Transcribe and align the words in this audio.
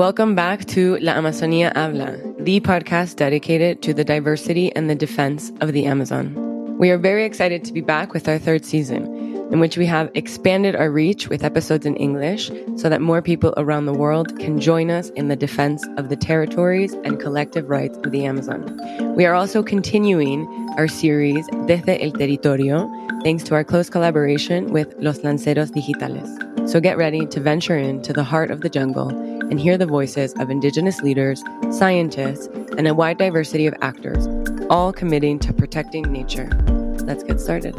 Welcome 0.00 0.34
back 0.34 0.64
to 0.68 0.96
La 1.02 1.12
Amazonía 1.12 1.76
Habla, 1.76 2.16
the 2.42 2.58
podcast 2.60 3.16
dedicated 3.16 3.82
to 3.82 3.92
the 3.92 4.02
diversity 4.02 4.74
and 4.74 4.88
the 4.88 4.94
defense 4.94 5.52
of 5.60 5.74
the 5.74 5.84
Amazon. 5.84 6.34
We 6.78 6.88
are 6.88 6.96
very 6.96 7.26
excited 7.26 7.64
to 7.64 7.72
be 7.74 7.82
back 7.82 8.14
with 8.14 8.26
our 8.26 8.38
third 8.38 8.64
season, 8.64 9.29
in 9.50 9.60
which 9.60 9.76
we 9.76 9.86
have 9.86 10.10
expanded 10.14 10.76
our 10.76 10.90
reach 10.90 11.28
with 11.28 11.44
episodes 11.44 11.84
in 11.84 11.96
English 11.96 12.50
so 12.76 12.88
that 12.88 13.00
more 13.00 13.20
people 13.20 13.52
around 13.56 13.86
the 13.86 13.92
world 13.92 14.38
can 14.38 14.60
join 14.60 14.90
us 14.90 15.10
in 15.10 15.28
the 15.28 15.36
defense 15.36 15.86
of 15.96 16.08
the 16.08 16.16
territories 16.16 16.92
and 17.04 17.20
collective 17.20 17.68
rights 17.68 17.98
of 18.04 18.12
the 18.12 18.24
Amazon. 18.24 18.64
We 19.14 19.26
are 19.26 19.34
also 19.34 19.62
continuing 19.62 20.46
our 20.78 20.88
series 20.88 21.46
Desde 21.66 22.00
el 22.00 22.12
Territorio, 22.12 22.88
thanks 23.22 23.42
to 23.44 23.54
our 23.54 23.64
close 23.64 23.90
collaboration 23.90 24.72
with 24.72 24.94
Los 24.98 25.18
Lanceros 25.18 25.70
Digitales. 25.72 26.30
So 26.70 26.78
get 26.78 26.96
ready 26.96 27.26
to 27.26 27.40
venture 27.40 27.76
into 27.76 28.12
the 28.12 28.22
heart 28.22 28.50
of 28.50 28.60
the 28.60 28.68
jungle 28.68 29.08
and 29.08 29.58
hear 29.58 29.76
the 29.76 29.86
voices 29.86 30.32
of 30.34 30.50
Indigenous 30.50 31.00
leaders, 31.02 31.42
scientists, 31.72 32.46
and 32.78 32.86
a 32.86 32.94
wide 32.94 33.18
diversity 33.18 33.66
of 33.66 33.74
actors, 33.82 34.28
all 34.70 34.92
committing 34.92 35.40
to 35.40 35.52
protecting 35.52 36.04
nature. 36.12 36.48
Let's 37.04 37.24
get 37.24 37.40
started. 37.40 37.74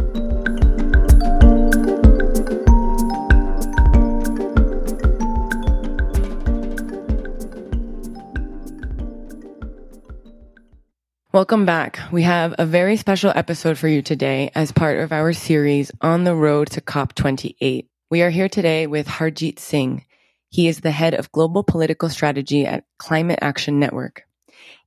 Welcome 11.34 11.66
back. 11.66 11.98
We 12.12 12.24
have 12.24 12.56
a 12.60 12.66
very 12.66 12.98
special 12.98 13.32
episode 13.34 13.78
for 13.78 13.88
you 13.88 14.02
today 14.02 14.52
as 14.54 14.74
part 14.74 15.00
of 15.00 15.14
our 15.14 15.32
series 15.32 15.90
on 16.02 16.26
the 16.26 16.36
road 16.36 16.70
to 16.72 16.82
COP28. 16.82 17.88
We 18.10 18.22
are 18.22 18.30
here 18.30 18.50
today 18.50 18.86
with 18.86 19.08
Harjeet 19.08 19.58
Singh. 19.58 20.04
He 20.50 20.68
is 20.68 20.82
the 20.82 20.92
head 20.92 21.14
of 21.14 21.32
global 21.32 21.64
political 21.64 22.10
strategy 22.10 22.66
at 22.66 22.84
Climate 22.98 23.40
Action 23.42 23.80
Network. 23.80 24.24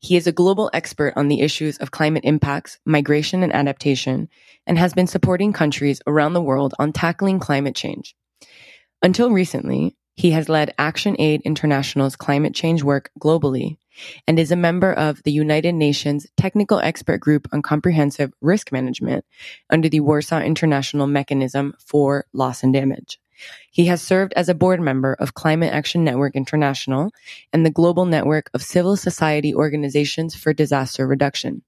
He 0.01 0.17
is 0.17 0.27
a 0.27 0.33
global 0.33 0.69
expert 0.75 1.15
on 1.17 1.29
the 1.29 1.41
issues 1.41 1.79
of 1.79 1.93
climate 1.93 2.27
impacts, 2.27 2.79
migration, 2.85 3.43
and 3.43 3.55
adaptation, 3.55 4.29
and 4.67 4.77
has 4.77 4.93
been 4.93 5.07
supporting 5.07 5.55
countries 5.55 6.03
around 6.07 6.35
the 6.35 6.43
world 6.43 6.75
on 6.79 6.93
tackling 6.93 7.39
climate 7.39 7.75
change. 7.75 8.15
Until 9.03 9.31
recently, 9.31 9.97
he 10.15 10.33
has 10.33 10.51
led 10.51 10.75
Action 10.77 11.17
Aid 11.19 11.41
International's 11.47 12.17
climate 12.17 12.55
change 12.55 12.83
work 12.83 13.11
globally 13.19 13.79
and 14.27 14.39
is 14.39 14.51
a 14.51 14.57
member 14.57 14.93
of 14.93 15.23
the 15.25 15.33
United 15.33 15.75
Nations 15.75 16.27
Technical 16.37 16.79
Expert 16.79 17.19
Group 17.19 17.49
on 17.53 17.63
Comprehensive 17.63 18.33
Risk 18.41 18.73
Management 18.73 19.25
under 19.71 19.89
the 19.89 20.01
Warsaw 20.01 20.41
International 20.41 21.07
Mechanism 21.07 21.75
for 21.79 22.27
Loss 22.33 22.63
and 22.63 22.73
Damage. 22.73 23.19
He 23.71 23.87
has 23.87 24.01
served 24.01 24.33
as 24.35 24.49
a 24.49 24.55
board 24.55 24.81
member 24.81 25.15
of 25.15 25.35
Climate 25.35 25.73
Action 25.73 26.05
Network 26.05 26.37
International 26.37 27.11
and 27.53 27.67
the 27.67 27.71
global 27.71 28.07
network 28.07 28.51
of 28.55 28.63
civil 28.63 28.97
society 28.97 29.55
organizations 29.55 30.35
for 30.35 30.53
disaster 30.53 31.07
reduction. 31.07 31.63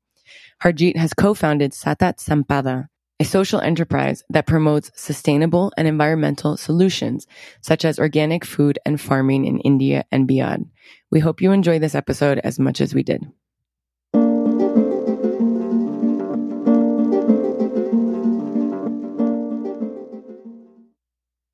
Harjeet 0.62 0.96
has 0.96 1.12
co-founded 1.12 1.72
Satat 1.72 2.18
Sampada, 2.18 2.88
a 3.18 3.24
social 3.24 3.60
enterprise 3.60 4.22
that 4.28 4.46
promotes 4.46 4.90
sustainable 4.94 5.72
and 5.76 5.88
environmental 5.88 6.56
solutions, 6.56 7.26
such 7.62 7.84
as 7.84 7.98
organic 7.98 8.44
food 8.44 8.78
and 8.84 9.00
farming 9.00 9.46
in 9.46 9.58
India 9.60 10.04
and 10.12 10.28
beyond. 10.28 10.70
We 11.10 11.20
hope 11.20 11.40
you 11.40 11.52
enjoy 11.52 11.78
this 11.78 11.94
episode 11.94 12.38
as 12.44 12.58
much 12.58 12.80
as 12.80 12.94
we 12.94 13.02
did. 13.02 13.24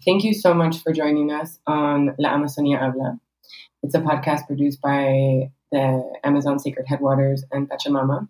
Thank 0.05 0.25
you 0.25 0.35
so 0.35 0.53
much 0.53 0.83
for 0.83 0.93
joining 0.93 1.31
us 1.31 1.61
on 1.65 2.17
La 2.19 2.31
Amazonía 2.31 2.81
Habla. 2.81 3.21
It's 3.85 3.95
a 3.95 4.01
podcast 4.01 4.49
produced 4.49 4.81
by 4.81 5.53
the 5.71 6.13
Amazon 6.25 6.59
Sacred 6.59 6.87
Headwaters 6.89 7.45
and 7.53 7.71
Pachamama. 7.71 8.27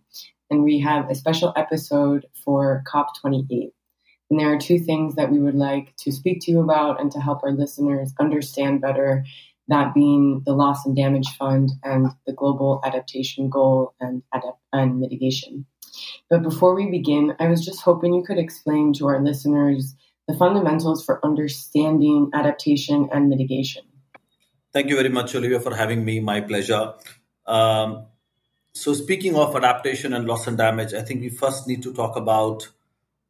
And 0.52 0.64
we 0.64 0.80
have 0.80 1.08
a 1.08 1.14
special 1.14 1.54
episode 1.56 2.26
for 2.44 2.84
COP28. 2.92 3.72
And 4.28 4.38
there 4.38 4.52
are 4.52 4.58
two 4.58 4.78
things 4.78 5.14
that 5.14 5.32
we 5.32 5.38
would 5.38 5.54
like 5.54 5.96
to 6.00 6.12
speak 6.12 6.42
to 6.42 6.50
you 6.50 6.60
about 6.60 7.00
and 7.00 7.10
to 7.12 7.20
help 7.20 7.42
our 7.42 7.52
listeners 7.52 8.12
understand 8.20 8.82
better 8.82 9.24
that 9.68 9.94
being 9.94 10.42
the 10.44 10.52
loss 10.52 10.84
and 10.84 10.94
damage 10.94 11.28
fund 11.38 11.70
and 11.82 12.08
the 12.26 12.34
global 12.34 12.82
adaptation 12.84 13.48
goal 13.48 13.94
and, 13.98 14.22
adapt- 14.34 14.60
and 14.74 15.00
mitigation. 15.00 15.64
But 16.28 16.42
before 16.42 16.74
we 16.74 16.90
begin, 16.90 17.34
I 17.40 17.48
was 17.48 17.64
just 17.64 17.80
hoping 17.80 18.12
you 18.12 18.22
could 18.22 18.38
explain 18.38 18.92
to 18.98 19.06
our 19.06 19.22
listeners 19.22 19.94
the 20.28 20.34
fundamentals 20.34 21.02
for 21.02 21.24
understanding 21.24 22.30
adaptation 22.34 23.08
and 23.10 23.30
mitigation. 23.30 23.84
Thank 24.74 24.90
you 24.90 24.96
very 24.96 25.08
much, 25.08 25.34
Olivia, 25.34 25.60
for 25.60 25.74
having 25.74 26.04
me. 26.04 26.20
My 26.20 26.42
pleasure. 26.42 26.92
Um, 27.46 28.08
so, 28.74 28.94
speaking 28.94 29.36
of 29.36 29.54
adaptation 29.54 30.14
and 30.14 30.26
loss 30.26 30.46
and 30.46 30.56
damage, 30.56 30.94
I 30.94 31.02
think 31.02 31.20
we 31.20 31.28
first 31.28 31.68
need 31.68 31.82
to 31.82 31.92
talk 31.92 32.16
about 32.16 32.62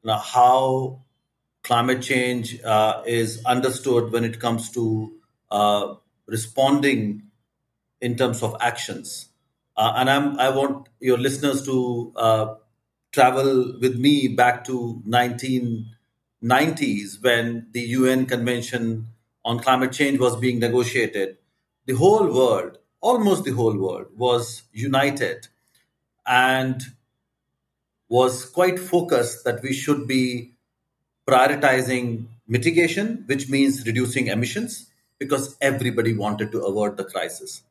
you 0.03 0.09
know, 0.09 0.17
how 0.17 1.01
climate 1.65 2.03
change 2.03 2.63
uh, 2.63 3.03
is 3.07 3.43
understood 3.45 4.13
when 4.13 4.25
it 4.25 4.39
comes 4.39 4.71
to 4.71 5.13
uh, 5.51 5.95
responding 6.27 7.25
in 8.01 8.17
terms 8.17 8.43
of 8.43 8.57
actions. 8.61 9.29
Uh, 9.77 9.95
and 9.97 10.09
I'm, 10.09 10.39
I 10.39 10.51
want 10.51 10.89
your 11.01 11.19
listeners 11.19 11.65
to 11.67 12.13
uh, 12.15 12.55
travel 13.11 13.79
with 13.81 13.97
me 13.97 14.29
back 14.29 14.65
to 14.67 15.03
1990s 15.09 17.23
when 17.23 17.67
the 17.73 17.81
UN 17.81 18.27
Convention 18.27 19.09
on 19.45 19.59
Climate 19.59 19.93
Change 19.93 20.21
was 20.21 20.37
being 20.37 20.61
negotiated, 20.61 21.39
the 21.87 21.95
whole 21.95 22.33
world, 22.33 22.79
almost 23.03 23.45
the 23.45 23.51
whole 23.51 23.77
world, 23.77 24.07
was 24.17 24.63
united 24.73 25.49
and 26.27 26.83
was 28.09 28.47
quite 28.47 28.79
focused 28.79 29.45
that 29.45 29.63
we 29.63 29.75
should 29.75 30.07
be 30.07 30.53
prioritizing 31.27 32.27
mitigation, 32.49 33.25
which 33.27 33.49
means 33.49 33.87
reducing 33.87 34.29
emissions, 34.29 34.91
because 35.19 35.57
everybody 35.61 36.15
wanted 36.15 36.51
to 36.53 36.61
avert 36.61 36.97
the 36.97 37.05
crisis. 37.05 37.63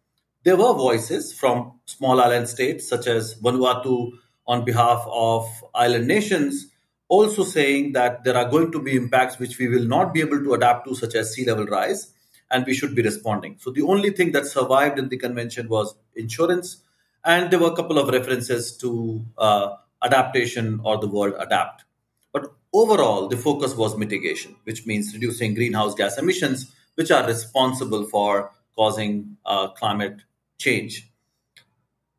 There 0.44 0.58
were 0.58 0.74
voices 0.74 1.34
from 1.34 1.80
small 1.86 2.22
island 2.22 2.50
states 2.50 2.88
such 2.88 3.08
as 3.08 3.36
Vanuatu 3.36 4.12
on 4.48 4.66
behalf 4.66 5.06
of 5.08 5.48
island 5.74 6.08
nations 6.08 6.68
also 7.12 7.44
saying 7.44 7.92
that 7.92 8.24
there 8.24 8.38
are 8.38 8.50
going 8.50 8.72
to 8.72 8.82
be 8.82 8.96
impacts 8.96 9.38
which 9.38 9.58
we 9.60 9.68
will 9.68 9.86
not 9.86 10.14
be 10.14 10.22
able 10.22 10.42
to 10.42 10.54
adapt 10.54 10.88
to, 10.88 10.96
such 10.96 11.14
as 11.14 11.34
sea 11.34 11.46
level 11.46 11.66
rise, 11.66 12.14
and 12.52 12.66
we 12.66 12.74
should 12.74 12.96
be 12.96 13.02
responding. 13.02 13.58
So 13.60 13.72
the 13.72 13.84
only 13.84 14.12
thing 14.12 14.32
that 14.34 14.46
survived 14.46 15.00
in 15.00 15.10
the 15.10 15.18
convention 15.18 15.70
was 15.70 15.96
insurance, 16.16 16.84
and 17.24 17.52
there 17.52 17.60
were 17.60 17.72
a 17.72 17.76
couple 17.76 17.98
of 17.98 18.10
references 18.10 18.76
to 18.78 19.26
uh, 19.38 19.76
adaptation 20.04 20.82
or 20.84 20.98
the 20.98 21.08
word 21.08 21.34
adapt. 21.40 21.86
But 22.34 22.52
overall, 22.74 23.28
the 23.28 23.38
focus 23.38 23.76
was 23.76 23.98
mitigation, 23.98 24.56
which 24.64 24.86
means 24.86 25.14
reducing 25.14 25.54
greenhouse 25.54 25.94
gas 25.94 26.18
emissions, 26.18 26.72
which 26.96 27.12
are 27.12 27.26
responsible 27.28 28.06
for 28.06 28.52
causing 28.76 29.38
uh, 29.46 29.70
climate 29.70 30.22
change. 30.58 31.10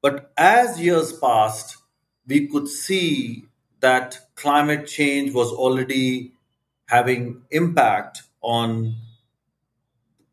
But 0.01 0.33
as 0.37 0.81
years 0.81 1.13
passed, 1.13 1.77
we 2.27 2.49
could 2.49 2.69
see 2.69 3.45
that 3.81 4.19
climate 4.35 4.87
change 4.87 5.33
was 5.33 5.51
already 5.53 6.33
having 6.87 7.43
impact 7.51 8.23
on 8.43 8.95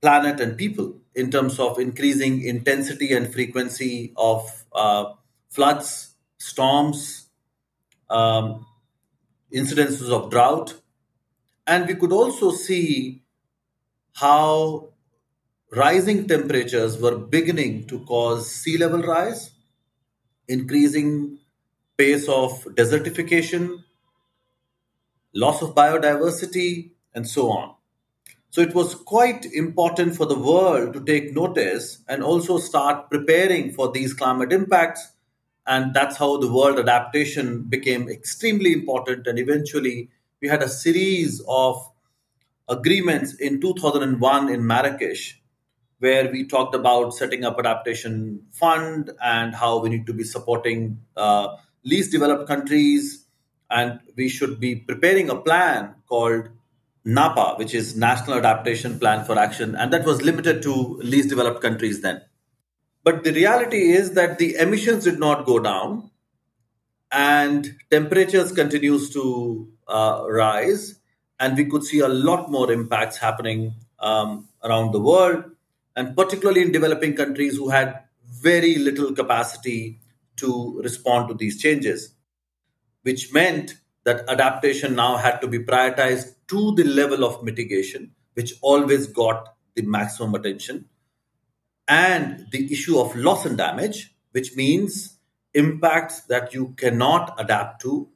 planet 0.02 0.40
and 0.40 0.58
people 0.58 0.96
in 1.16 1.30
terms 1.30 1.60
of 1.60 1.80
increasing 1.80 2.42
intensity 2.44 3.14
and 3.14 3.34
frequency 3.34 4.14
of 4.16 4.66
uh, 4.74 5.14
floods, 5.50 6.16
storms, 6.38 7.30
um, 8.10 8.66
incidences 9.54 10.10
of 10.10 10.30
drought. 10.30 10.75
And 11.68 11.88
we 11.88 11.96
could 11.96 12.12
also 12.12 12.51
see 12.51 13.24
how 14.13 14.90
rising 15.72 16.28
temperatures 16.28 17.00
were 17.00 17.18
beginning 17.18 17.88
to 17.88 18.00
cause 18.06 18.50
sea 18.50 18.78
level 18.78 19.02
rise, 19.02 19.52
increasing 20.48 21.40
pace 21.98 22.28
of 22.28 22.63
desertification, 22.75 23.84
loss 25.34 25.62
of 25.62 25.75
biodiversity, 25.75 26.92
and 27.13 27.28
so 27.28 27.50
on. 27.52 27.75
So 28.51 28.62
it 28.62 28.74
was 28.74 28.96
quite 28.96 29.46
important 29.46 30.16
for 30.16 30.25
the 30.25 30.38
world 30.38 30.94
to 30.94 31.04
take 31.04 31.36
notice 31.36 32.00
and 32.07 32.24
also 32.24 32.57
start 32.57 33.10
preparing 33.10 33.72
for 33.72 33.92
these 33.92 34.13
climate 34.13 34.51
impacts. 34.51 35.12
And 35.68 35.94
that's 35.94 36.18
how 36.18 36.38
the 36.38 36.51
world 36.51 36.80
adaptation 36.80 37.63
became 37.63 38.10
extremely 38.10 38.74
important. 38.74 39.28
And 39.28 39.38
eventually, 39.38 40.10
we 40.42 40.48
had 40.48 40.63
a 40.63 40.69
series 40.69 41.42
of 41.48 41.92
agreements 42.68 43.36
in 43.36 43.62
2001 43.62 44.50
in 44.50 44.66
Marrakesh, 44.66 45.40
where 46.00 46.31
we 46.31 46.45
talked 46.45 46.74
about 46.74 47.13
setting 47.13 47.45
up 47.45 47.60
adaptation 47.60 48.42
fund 48.52 49.12
and 49.24 49.54
how 49.54 49.80
we 49.80 49.90
need 49.90 50.07
to 50.07 50.13
be 50.13 50.24
supporting 50.24 51.00
uh, 51.16 51.56
least 51.84 52.12
developed 52.12 52.48
countries 52.48 53.25
and 53.69 54.00
we 54.16 54.28
should 54.28 54.60
be 54.60 54.75
preparing 54.75 55.30
a 55.30 55.36
plan 55.36 55.94
called 56.07 56.50
NAPA, 57.06 57.56
which 57.57 57.74
is 57.74 57.96
National 57.96 58.38
Adaptation 58.38 59.00
Plan 59.00 59.25
for 59.25 59.38
Action, 59.40 59.75
and 59.75 59.92
that 59.94 60.06
was 60.06 60.22
limited 60.22 60.62
to 60.63 60.98
least 60.98 61.30
developed 61.30 61.62
countries 61.62 62.01
then. 62.01 62.22
But 63.04 63.24
the 63.24 63.31
reality 63.31 63.92
is 63.92 64.12
that 64.13 64.38
the 64.38 64.56
emissions 64.56 65.06
did 65.06 65.19
not 65.19 65.46
go 65.46 65.60
down, 65.60 66.12
and 67.12 67.75
temperatures 67.90 68.51
continues 68.51 69.10
to 69.12 69.72
uh, 69.88 70.25
rise, 70.28 71.00
and 71.40 71.57
we 71.57 71.66
could 71.66 71.84
see 71.84 72.00
a 72.00 72.07
lot 72.07 72.51
more 72.51 72.72
impacts 72.72 73.18
happening 73.18 73.75
um, 74.00 74.50
around 74.63 74.92
the 74.92 75.00
world, 75.00 75.45
and 75.95 76.16
particularly 76.16 76.62
in 76.62 76.72
developing 76.72 77.16
countries 77.16 77.56
who 77.56 77.69
had 77.69 78.04
very 78.25 78.75
little 78.75 79.13
capacity 79.13 80.00
to 80.36 80.80
respond 80.84 81.30
to 81.30 81.34
these 81.34 81.62
changes, 81.62 82.13
which 83.04 83.34
meant 83.34 83.79
that 84.04 84.28
adaptation 84.30 84.96
now 84.96 85.18
had 85.18 85.40
to 85.42 85.48
be 85.48 85.60
prioritized 85.60 86.36
to 86.48 86.74
the 86.75 86.84
level 86.84 87.24
of 87.24 87.44
mitigation, 87.44 88.12
which 88.34 88.54
always 88.62 89.07
got 89.07 89.56
the 89.75 89.81
maximum 89.81 90.36
attention, 90.36 90.86
and 91.88 92.48
the 92.51 92.72
issue 92.72 93.00
of 93.00 93.16
loss 93.16 93.46
and 93.46 93.57
damage, 93.57 94.16
which 94.31 94.56
means 94.56 95.18
impacts 95.54 96.22
that 96.22 96.54
you 96.54 96.74
cannot 96.78 97.36
adapt 97.40 97.81
to 97.81 98.10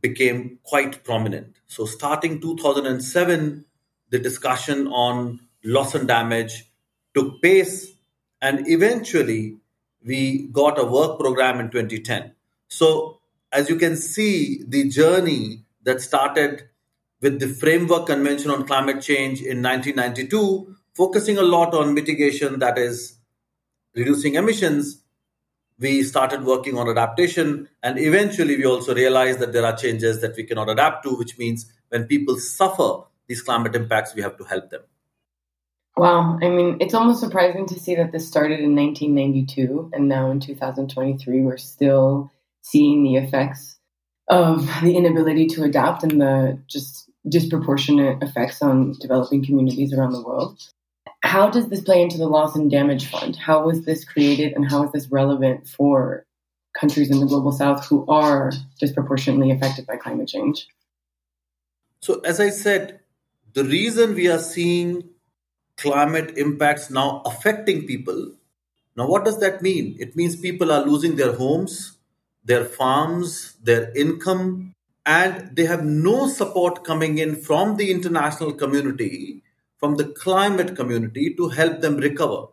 became 0.00 0.58
quite 0.62 1.04
prominent. 1.04 1.56
So, 1.66 1.84
starting 1.84 2.40
2007, 2.40 3.64
the 4.08 4.18
discussion 4.18 4.86
on 4.88 5.40
loss 5.62 5.94
and 5.94 6.08
damage 6.08 6.70
took 7.14 7.42
pace, 7.42 7.92
and 8.40 8.66
eventually 8.68 9.58
we 10.04 10.48
got 10.48 10.78
a 10.78 10.84
work 10.84 11.18
program 11.18 11.60
in 11.60 11.70
2010. 11.70 12.32
So, 12.68 13.19
as 13.52 13.68
you 13.68 13.76
can 13.76 13.96
see, 13.96 14.62
the 14.66 14.88
journey 14.88 15.64
that 15.82 16.00
started 16.00 16.68
with 17.20 17.40
the 17.40 17.48
Framework 17.48 18.06
Convention 18.06 18.50
on 18.50 18.66
Climate 18.66 19.02
Change 19.02 19.40
in 19.40 19.62
1992, 19.62 20.74
focusing 20.94 21.38
a 21.38 21.42
lot 21.42 21.74
on 21.74 21.94
mitigation, 21.94 22.58
that 22.60 22.78
is, 22.78 23.18
reducing 23.94 24.34
emissions, 24.34 25.02
we 25.78 26.02
started 26.02 26.44
working 26.44 26.78
on 26.78 26.88
adaptation. 26.88 27.68
And 27.82 27.98
eventually, 27.98 28.56
we 28.56 28.64
also 28.64 28.94
realized 28.94 29.40
that 29.40 29.52
there 29.52 29.64
are 29.64 29.76
changes 29.76 30.20
that 30.20 30.36
we 30.36 30.44
cannot 30.44 30.68
adapt 30.68 31.04
to, 31.04 31.16
which 31.16 31.38
means 31.38 31.70
when 31.88 32.04
people 32.04 32.38
suffer 32.38 33.04
these 33.26 33.42
climate 33.42 33.74
impacts, 33.74 34.14
we 34.14 34.22
have 34.22 34.36
to 34.36 34.44
help 34.44 34.70
them. 34.70 34.82
Wow. 35.96 36.38
I 36.40 36.48
mean, 36.48 36.78
it's 36.80 36.94
almost 36.94 37.20
surprising 37.20 37.66
to 37.66 37.78
see 37.78 37.94
that 37.96 38.12
this 38.12 38.26
started 38.26 38.60
in 38.60 38.74
1992 38.74 39.90
and 39.92 40.08
now 40.08 40.30
in 40.30 40.40
2023, 40.40 41.42
we're 41.42 41.56
still 41.56 42.32
seeing 42.62 43.02
the 43.02 43.16
effects 43.16 43.78
of 44.28 44.66
the 44.82 44.96
inability 44.96 45.46
to 45.46 45.64
adapt 45.64 46.02
and 46.02 46.20
the 46.20 46.58
just 46.68 47.10
disproportionate 47.28 48.22
effects 48.22 48.62
on 48.62 48.94
developing 49.00 49.44
communities 49.44 49.92
around 49.92 50.12
the 50.12 50.22
world. 50.22 50.58
How 51.22 51.50
does 51.50 51.68
this 51.68 51.82
play 51.82 52.02
into 52.02 52.16
the 52.16 52.28
loss 52.28 52.56
and 52.56 52.70
damage 52.70 53.06
fund? 53.06 53.36
How 53.36 53.66
was 53.66 53.84
this 53.84 54.04
created 54.04 54.52
and 54.54 54.70
how 54.70 54.84
is 54.84 54.92
this 54.92 55.08
relevant 55.10 55.68
for 55.68 56.24
countries 56.78 57.10
in 57.10 57.20
the 57.20 57.26
global 57.26 57.52
south 57.52 57.86
who 57.86 58.06
are 58.06 58.52
disproportionately 58.78 59.50
affected 59.50 59.86
by 59.86 59.96
climate 59.96 60.28
change? 60.28 60.66
So, 62.00 62.20
as 62.20 62.40
I 62.40 62.48
said, 62.48 63.00
the 63.52 63.64
reason 63.64 64.14
we 64.14 64.28
are 64.28 64.38
seeing 64.38 65.10
climate 65.76 66.36
impacts 66.36 66.90
now 66.90 67.22
affecting 67.24 67.86
people. 67.86 68.32
Now, 68.96 69.06
what 69.08 69.24
does 69.24 69.40
that 69.40 69.62
mean? 69.62 69.96
It 69.98 70.16
means 70.16 70.36
people 70.36 70.70
are 70.72 70.84
losing 70.84 71.16
their 71.16 71.32
homes, 71.32 71.96
their 72.44 72.64
farms, 72.64 73.56
their 73.62 73.92
income, 73.96 74.74
and 75.06 75.56
they 75.56 75.66
have 75.66 75.84
no 75.84 76.28
support 76.28 76.84
coming 76.84 77.18
in 77.18 77.36
from 77.36 77.76
the 77.76 77.90
international 77.90 78.52
community, 78.52 79.42
from 79.78 79.96
the 79.96 80.04
climate 80.04 80.76
community 80.76 81.34
to 81.34 81.48
help 81.48 81.80
them 81.80 81.96
recover. 81.96 82.46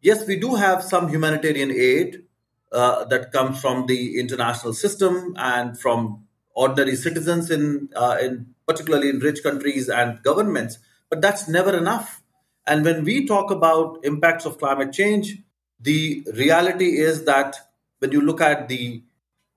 Yes, 0.00 0.26
we 0.26 0.36
do 0.36 0.54
have 0.54 0.82
some 0.82 1.08
humanitarian 1.08 1.70
aid 1.70 2.24
uh, 2.72 3.04
that 3.04 3.32
comes 3.32 3.60
from 3.60 3.86
the 3.86 4.18
international 4.18 4.72
system 4.72 5.34
and 5.38 5.78
from 5.78 6.26
ordinary 6.54 6.96
citizens 6.96 7.50
in, 7.50 7.88
uh, 7.96 8.18
in 8.20 8.54
particularly 8.66 9.10
in 9.10 9.18
rich 9.18 9.42
countries 9.42 9.88
and 9.88 10.22
governments, 10.22 10.78
but 11.08 11.20
that's 11.20 11.48
never 11.48 11.76
enough. 11.76 12.22
And 12.66 12.84
when 12.84 13.04
we 13.04 13.26
talk 13.26 13.50
about 13.50 14.04
impacts 14.04 14.46
of 14.46 14.58
climate 14.58 14.92
change, 14.92 15.38
the 15.80 16.26
reality 16.34 16.98
is 16.98 17.24
that 17.24 17.56
when 18.04 18.12
you 18.12 18.20
look 18.20 18.42
at 18.42 18.68
the 18.68 19.02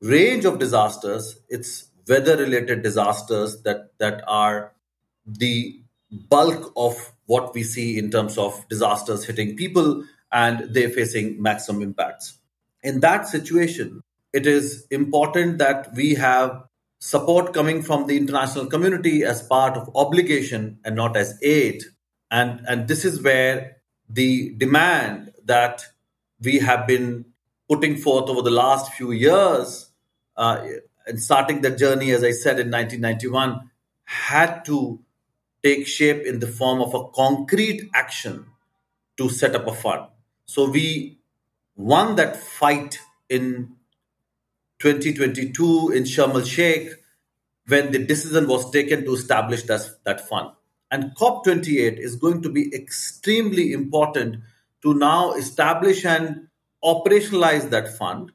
range 0.02 0.46
of 0.46 0.58
disasters, 0.58 1.38
it's 1.50 1.90
weather 2.08 2.38
related 2.38 2.82
disasters 2.82 3.62
that, 3.64 3.90
that 3.98 4.24
are 4.26 4.72
the 5.26 5.82
bulk 6.10 6.72
of 6.78 7.12
what 7.26 7.54
we 7.54 7.64
see 7.64 7.98
in 7.98 8.10
terms 8.10 8.38
of 8.38 8.66
disasters 8.70 9.26
hitting 9.26 9.58
people 9.58 10.06
and 10.32 10.74
they're 10.74 10.90
facing 10.90 11.42
maximum 11.42 11.82
impacts. 11.82 12.38
In 12.84 13.02
that 13.02 13.28
situation, 13.28 14.02
it 14.32 14.48
is 14.48 14.88
important 14.92 15.58
that 15.58 15.94
we 15.94 16.16
have 16.16 16.64
support 17.00 17.54
coming 17.54 17.82
from 17.82 18.08
the 18.08 18.16
international 18.16 18.68
community 18.68 19.26
as 19.26 19.44
part 19.44 19.76
of 19.76 19.92
obligation 19.94 20.80
and 20.86 20.96
not 20.96 21.18
as 21.18 21.38
aid. 21.44 21.84
And, 22.32 22.62
and 22.66 22.88
this 22.88 23.04
is 23.04 23.22
where 23.22 23.76
the 24.08 24.54
demand 24.56 25.34
that 25.44 25.84
we 26.42 26.60
have 26.60 26.88
been 26.88 27.26
putting 27.68 27.98
forth 27.98 28.30
over 28.30 28.42
the 28.42 28.52
last 28.52 28.94
few 28.94 29.12
years 29.12 29.90
uh, 30.36 30.66
and 31.06 31.22
starting 31.22 31.62
the 31.62 31.72
journey, 31.72 32.12
as 32.12 32.24
I 32.24 32.32
said 32.32 32.60
in 32.60 32.72
1991, 32.72 33.70
had 34.06 34.64
to 34.66 35.00
take 35.64 35.88
shape 35.88 36.26
in 36.26 36.40
the 36.40 36.48
form 36.48 36.82
of 36.82 36.94
a 36.94 37.08
concrete 37.10 37.90
action 37.94 38.46
to 39.18 39.30
set 39.30 39.56
up 39.56 39.68
a 39.68 39.74
fund. 39.74 40.08
So 40.46 40.70
we 40.70 41.18
won 41.76 42.16
that 42.16 42.38
fight 42.38 43.00
in 43.30 43.76
2022 44.80 45.90
in 45.90 46.04
Sharm 46.04 46.36
el 46.36 46.44
Sheikh 46.44 46.92
when 47.68 47.92
the 47.92 48.00
decision 48.00 48.48
was 48.48 48.72
taken 48.72 49.04
to 49.06 49.14
establish 49.14 49.64
that, 49.64 49.82
that 50.06 50.28
fund. 50.28 50.52
And 50.90 51.16
COP28 51.16 52.00
is 52.00 52.16
going 52.16 52.42
to 52.44 52.50
be 52.50 52.74
extremely 52.74 53.74
important 53.74 54.38
to 54.84 54.94
now 54.94 55.34
establish 55.34 56.06
and 56.06 56.47
operationalize 56.84 57.70
that 57.70 57.98
fund 57.98 58.32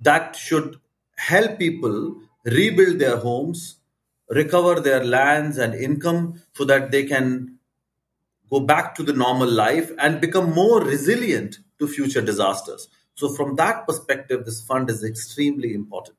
that 0.00 0.36
should 0.36 0.80
help 1.16 1.58
people 1.58 2.16
rebuild 2.44 2.98
their 2.98 3.18
homes, 3.18 3.76
recover 4.28 4.80
their 4.80 5.04
lands 5.04 5.58
and 5.58 5.74
income 5.74 6.40
so 6.54 6.64
that 6.64 6.90
they 6.90 7.04
can 7.04 7.58
go 8.50 8.60
back 8.60 8.94
to 8.94 9.02
the 9.02 9.12
normal 9.12 9.48
life 9.48 9.92
and 9.98 10.20
become 10.20 10.52
more 10.52 10.82
resilient 10.82 11.58
to 11.78 11.86
future 11.86 12.22
disasters. 12.22 12.88
So, 13.14 13.28
from 13.28 13.56
that 13.56 13.86
perspective, 13.86 14.44
this 14.44 14.62
fund 14.62 14.88
is 14.88 15.04
extremely 15.04 15.74
important. 15.74 16.16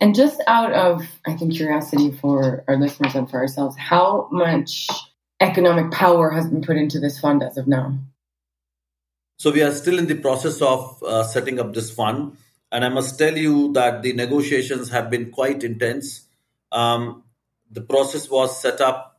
And 0.00 0.14
just 0.14 0.40
out 0.46 0.72
of, 0.72 1.04
I 1.26 1.34
think, 1.34 1.54
curiosity 1.54 2.12
for 2.12 2.64
our 2.68 2.76
listeners 2.76 3.14
and 3.14 3.28
for 3.28 3.38
ourselves, 3.38 3.76
how 3.76 4.28
much 4.30 4.88
economic 5.40 5.90
power 5.90 6.30
has 6.30 6.46
been 6.48 6.62
put 6.62 6.76
into 6.76 7.00
this 7.00 7.18
fund 7.18 7.42
as 7.42 7.56
of 7.56 7.66
now? 7.66 7.98
So 9.40 9.50
we 9.50 9.62
are 9.62 9.72
still 9.72 9.98
in 9.98 10.06
the 10.06 10.16
process 10.16 10.60
of 10.60 11.02
uh, 11.02 11.24
setting 11.24 11.58
up 11.60 11.72
this 11.72 11.90
fund, 11.90 12.36
and 12.70 12.84
I 12.84 12.90
must 12.90 13.18
tell 13.18 13.38
you 13.38 13.72
that 13.72 14.02
the 14.02 14.12
negotiations 14.12 14.90
have 14.90 15.08
been 15.08 15.30
quite 15.30 15.64
intense. 15.64 16.26
Um, 16.70 17.22
the 17.70 17.80
process 17.80 18.28
was 18.28 18.60
set 18.60 18.82
up 18.82 19.18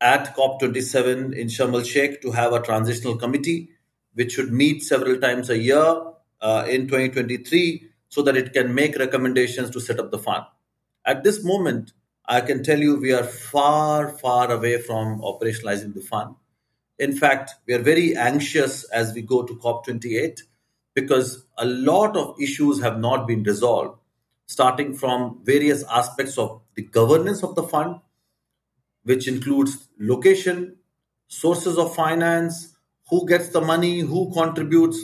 at 0.00 0.36
COP27 0.36 1.34
in 1.34 1.48
Sharm 1.48 1.74
el 1.74 1.82
Sheikh 1.82 2.22
to 2.22 2.30
have 2.30 2.52
a 2.52 2.62
transitional 2.62 3.16
committee, 3.16 3.70
which 4.14 4.34
should 4.34 4.52
meet 4.52 4.84
several 4.84 5.18
times 5.18 5.50
a 5.50 5.58
year 5.58 6.00
uh, 6.40 6.64
in 6.68 6.86
2023, 6.86 7.88
so 8.08 8.22
that 8.22 8.36
it 8.36 8.52
can 8.52 8.72
make 8.72 8.96
recommendations 8.96 9.70
to 9.70 9.80
set 9.80 9.98
up 9.98 10.12
the 10.12 10.18
fund. 10.20 10.44
At 11.04 11.24
this 11.24 11.42
moment, 11.42 11.92
I 12.24 12.40
can 12.42 12.62
tell 12.62 12.78
you 12.78 13.00
we 13.00 13.12
are 13.12 13.24
far, 13.24 14.10
far 14.10 14.48
away 14.48 14.80
from 14.80 15.22
operationalizing 15.22 15.92
the 15.92 16.02
fund. 16.02 16.36
In 16.98 17.16
fact, 17.16 17.54
we 17.66 17.74
are 17.74 17.82
very 17.82 18.16
anxious 18.16 18.84
as 18.84 19.12
we 19.12 19.22
go 19.22 19.42
to 19.42 19.54
COP28 19.54 20.40
because 20.94 21.44
a 21.58 21.66
lot 21.66 22.16
of 22.16 22.40
issues 22.40 22.80
have 22.80 22.98
not 22.98 23.26
been 23.26 23.42
resolved, 23.42 23.98
starting 24.46 24.94
from 24.94 25.40
various 25.44 25.84
aspects 25.84 26.38
of 26.38 26.62
the 26.74 26.82
governance 26.82 27.42
of 27.42 27.54
the 27.54 27.62
fund, 27.62 28.00
which 29.02 29.28
includes 29.28 29.88
location, 29.98 30.76
sources 31.28 31.76
of 31.76 31.94
finance, 31.94 32.76
who 33.10 33.26
gets 33.28 33.48
the 33.48 33.60
money, 33.60 34.00
who 34.00 34.32
contributes. 34.32 34.98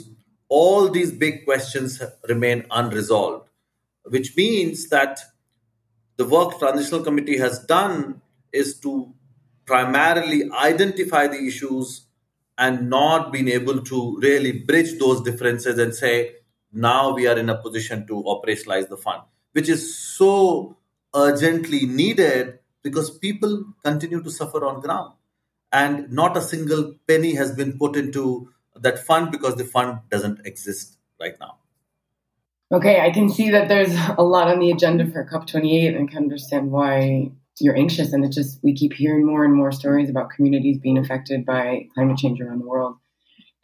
All 0.49 0.89
these 0.89 1.13
big 1.13 1.45
questions 1.45 2.01
remain 2.29 2.65
unresolved, 2.71 3.49
which 4.05 4.35
means 4.37 4.89
that 4.89 5.21
the 6.17 6.25
work 6.27 6.59
Transitional 6.59 7.03
Committee 7.03 7.39
has 7.39 7.59
done 7.65 8.23
is 8.53 8.79
to 8.81 9.15
primarily 9.73 10.51
identify 10.53 11.27
the 11.27 11.43
issues 11.47 12.05
and 12.59 12.91
not 12.91 13.33
being 13.33 13.49
able 13.49 13.81
to 13.81 14.19
really 14.21 14.53
bridge 14.53 14.99
those 14.99 15.23
differences 15.23 15.79
and 15.79 15.95
say, 15.95 16.35
now 16.75 17.15
we 17.15 17.27
are 17.27 17.39
in 17.39 17.49
a 17.49 17.57
position 17.57 18.07
to 18.07 18.23
operationalize 18.25 18.91
the 18.91 18.99
fund, 18.99 19.23
which 19.53 19.71
is 19.71 19.97
so 19.97 20.77
urgently 21.15 21.87
needed 21.87 22.59
because 22.83 23.17
people 23.17 23.65
continue 23.83 24.23
to 24.23 24.31
suffer 24.31 24.63
on 24.67 24.81
ground. 24.81 25.15
And 25.73 26.13
not 26.13 26.37
a 26.37 26.43
single 26.43 26.95
penny 27.09 27.35
has 27.37 27.53
been 27.53 27.79
put 27.79 27.97
into 27.97 28.51
that 28.77 28.99
fund 28.99 29.31
because 29.31 29.57
the 29.57 29.65
fund 29.65 30.01
doesn't 30.11 30.47
exist 30.47 30.99
right 31.19 31.41
now. 31.41 31.57
Okay, 32.71 33.01
I 33.01 33.11
can 33.11 33.31
see 33.31 33.49
that 33.51 33.69
there's 33.69 33.95
a 34.19 34.23
lot 34.23 34.49
on 34.49 34.59
the 34.59 34.71
agenda 34.71 35.07
for 35.07 35.25
COP28 35.25 35.97
and 35.97 36.11
can 36.11 36.25
understand 36.25 36.71
why 36.71 37.33
you're 37.61 37.77
anxious. 37.77 38.13
And 38.13 38.25
it 38.25 38.33
just, 38.33 38.59
we 38.63 38.75
keep 38.75 38.93
hearing 38.93 39.27
more 39.27 39.45
and 39.45 39.55
more 39.55 39.73
stories 39.73 40.11
about 40.11 40.31
communities 40.31 40.79
being 40.79 40.99
affected 40.99 41.45
by 41.45 41.89
climate 41.95 42.19
change 42.19 42.41
around 42.41 42.61
the 42.61 42.67
world. 42.67 42.97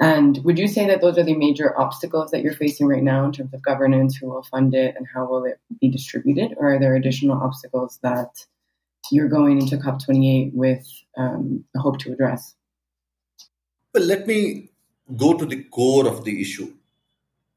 And 0.00 0.38
would 0.44 0.58
you 0.58 0.68
say 0.68 0.86
that 0.86 1.00
those 1.00 1.18
are 1.18 1.24
the 1.24 1.34
major 1.34 1.78
obstacles 1.78 2.30
that 2.30 2.42
you're 2.42 2.54
facing 2.54 2.86
right 2.86 3.02
now 3.02 3.24
in 3.24 3.32
terms 3.32 3.52
of 3.52 3.62
governance, 3.62 4.16
who 4.16 4.28
will 4.28 4.44
fund 4.44 4.72
it, 4.74 4.94
and 4.96 5.06
how 5.12 5.26
will 5.26 5.44
it 5.44 5.58
be 5.80 5.90
distributed? 5.90 6.54
Or 6.56 6.74
are 6.74 6.78
there 6.78 6.94
additional 6.94 7.42
obstacles 7.42 7.98
that 8.02 8.30
you're 9.10 9.28
going 9.28 9.60
into 9.60 9.76
COP28 9.76 10.52
with 10.54 10.86
um, 11.16 11.64
a 11.74 11.80
hope 11.80 11.98
to 12.00 12.12
address? 12.12 12.54
Well, 13.92 14.04
let 14.04 14.26
me 14.26 14.70
go 15.16 15.34
to 15.34 15.44
the 15.44 15.64
core 15.64 16.06
of 16.06 16.24
the 16.24 16.40
issue. 16.40 16.74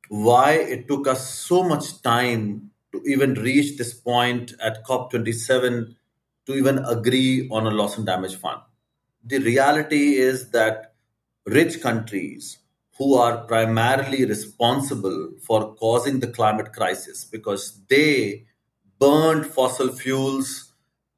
Why 0.10 0.54
it 0.54 0.88
took 0.88 1.08
us 1.08 1.30
so 1.30 1.62
much 1.62 2.02
time 2.02 2.72
to 2.92 3.04
even 3.06 3.36
reach 3.36 3.78
this 3.78 3.94
point 3.94 4.54
at 4.60 4.84
COP27 4.86 5.96
to 6.46 6.56
even 6.56 6.80
agree 6.80 7.48
on 7.50 7.68
a 7.68 7.72
loss 7.72 7.98
and 7.98 8.06
damage 8.06 8.36
fund. 8.36 8.62
The 9.24 9.40
reality 9.40 10.16
is 10.16 10.50
that 10.52 10.94
rich 11.46 11.82
countries 11.82 12.58
who 12.98 13.16
are 13.16 13.46
primarily 13.46 14.26
responsible 14.26 15.32
for 15.42 15.76
causing 15.76 16.20
the 16.20 16.28
climate 16.28 16.74
crisis 16.74 17.26
because 17.26 17.80
they 17.90 18.46
burned 19.00 19.46
fossil 19.48 19.90
fuels 19.90 20.72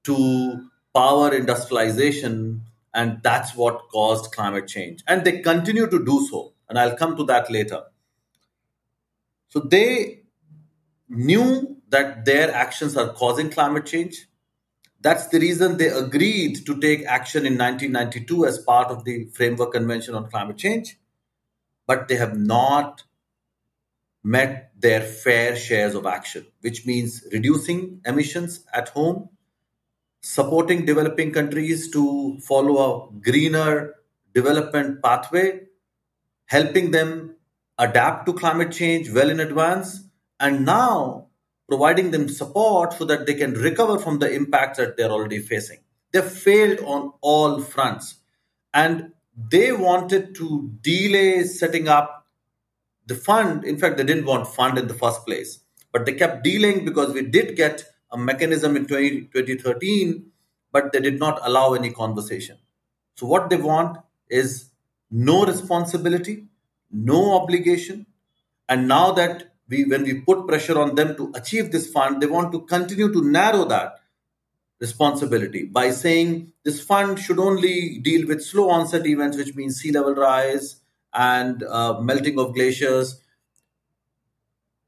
to 0.03 0.69
power 0.93 1.33
industrialization 1.33 2.61
and 2.93 3.19
that's 3.23 3.55
what 3.55 3.89
caused 3.91 4.31
climate 4.31 4.67
change. 4.67 5.03
And 5.07 5.25
they 5.25 5.39
continue 5.41 5.87
to 5.89 6.05
do 6.05 6.27
so 6.29 6.53
and 6.69 6.79
i'll 6.79 6.95
come 6.95 7.15
to 7.17 7.23
that 7.25 7.51
later. 7.51 7.83
So 9.49 9.59
they 9.59 10.21
knew 11.09 11.77
that 11.89 12.25
their 12.25 12.53
actions 12.53 12.97
are 12.97 13.13
causing 13.13 13.49
climate 13.49 13.85
change 13.85 14.27
that's 15.03 15.27
the 15.27 15.39
reason 15.39 15.77
they 15.77 15.89
agreed 15.89 16.65
to 16.65 16.79
take 16.79 17.05
action 17.05 17.45
in 17.45 17.57
1992 17.57 18.45
as 18.45 18.57
part 18.57 18.87
of 18.87 19.03
the 19.03 19.25
Framework 19.33 19.73
Convention 19.73 20.15
on 20.15 20.29
Climate 20.29 20.57
Change, 20.57 20.97
but 21.85 22.07
they 22.07 22.15
have 22.15 22.37
not 22.37 23.03
met 24.23 24.71
their 24.79 25.01
fair 25.01 25.57
shares 25.57 25.93
of 25.93 26.05
action, 26.05 26.45
which 26.61 26.85
means 26.85 27.25
reducing 27.33 27.99
emissions 28.05 28.65
at 28.73 28.89
home, 28.89 29.29
supporting 30.21 30.85
developing 30.85 31.31
countries 31.33 31.91
to 31.91 32.39
follow 32.39 32.77
a 32.85 33.19
greener 33.19 33.95
development 34.33 35.03
pathway, 35.03 35.63
helping 36.45 36.91
them 36.91 37.35
adapt 37.77 38.25
to 38.25 38.33
climate 38.33 38.71
change 38.71 39.11
well 39.11 39.29
in 39.29 39.41
advance, 39.41 40.03
and 40.39 40.65
now 40.65 41.27
providing 41.73 42.11
them 42.11 42.29
support 42.29 42.93
so 42.93 43.03
that 43.03 43.25
they 43.25 43.33
can 43.33 43.53
recover 43.53 43.97
from 43.97 44.19
the 44.19 44.31
impacts 44.31 44.77
that 44.77 44.95
they're 44.95 45.09
already 45.09 45.39
facing. 45.39 45.79
They 46.11 46.21
failed 46.21 46.79
on 46.85 47.13
all 47.21 47.61
fronts. 47.61 48.17
And 48.75 49.13
they 49.35 49.71
wanted 49.71 50.35
to 50.35 50.71
delay 50.81 51.43
setting 51.45 51.87
up 51.87 52.27
the 53.07 53.15
fund. 53.15 53.63
In 53.63 53.79
fact, 53.79 53.97
they 53.97 54.03
didn't 54.03 54.25
want 54.25 54.47
fund 54.47 54.77
in 54.77 54.87
the 54.87 54.93
first 54.93 55.25
place. 55.25 55.61
But 55.91 56.05
they 56.05 56.13
kept 56.13 56.43
delaying 56.43 56.85
because 56.85 57.11
we 57.11 57.23
did 57.23 57.55
get 57.55 57.83
a 58.11 58.17
mechanism 58.19 58.77
in 58.77 58.85
20, 58.85 59.21
2013, 59.33 60.27
but 60.71 60.91
they 60.93 60.99
did 60.99 61.17
not 61.17 61.39
allow 61.43 61.73
any 61.73 61.91
conversation. 61.91 62.59
So 63.15 63.25
what 63.25 63.49
they 63.49 63.57
want 63.57 63.97
is 64.29 64.69
no 65.09 65.43
responsibility, 65.43 66.45
no 66.91 67.41
obligation. 67.41 68.05
And 68.69 68.87
now 68.87 69.11
that 69.13 69.52
we 69.73 69.83
when 69.91 70.03
we 70.09 70.13
put 70.29 70.47
pressure 70.47 70.77
on 70.83 70.95
them 70.99 71.15
to 71.17 71.31
achieve 71.41 71.71
this 71.71 71.89
fund, 71.91 72.21
they 72.21 72.31
want 72.37 72.51
to 72.55 72.61
continue 72.75 73.11
to 73.17 73.21
narrow 73.39 73.65
that 73.73 73.99
responsibility 74.85 75.63
by 75.79 75.89
saying 75.89 76.51
this 76.63 76.79
fund 76.91 77.19
should 77.25 77.39
only 77.39 77.99
deal 77.99 78.27
with 78.27 78.43
slow 78.43 78.69
onset 78.69 79.05
events, 79.07 79.37
which 79.37 79.55
means 79.55 79.79
sea 79.79 79.91
level 79.91 80.15
rise 80.15 80.77
and 81.13 81.63
uh, 81.63 81.99
melting 82.01 82.39
of 82.39 82.53
glaciers, 82.53 83.19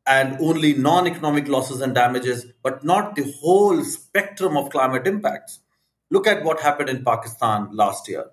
and 0.05 0.37
only 0.39 0.73
non 0.73 1.07
economic 1.07 1.47
losses 1.47 1.81
and 1.81 1.95
damages, 1.95 2.45
but 2.61 2.83
not 2.83 3.15
the 3.15 3.31
whole 3.39 3.83
spectrum 3.83 4.57
of 4.57 4.69
climate 4.69 5.07
impacts. 5.07 5.59
Look 6.11 6.27
at 6.27 6.43
what 6.43 6.59
happened 6.61 6.89
in 6.89 7.03
Pakistan 7.03 7.69
last 7.83 8.07
year 8.07 8.25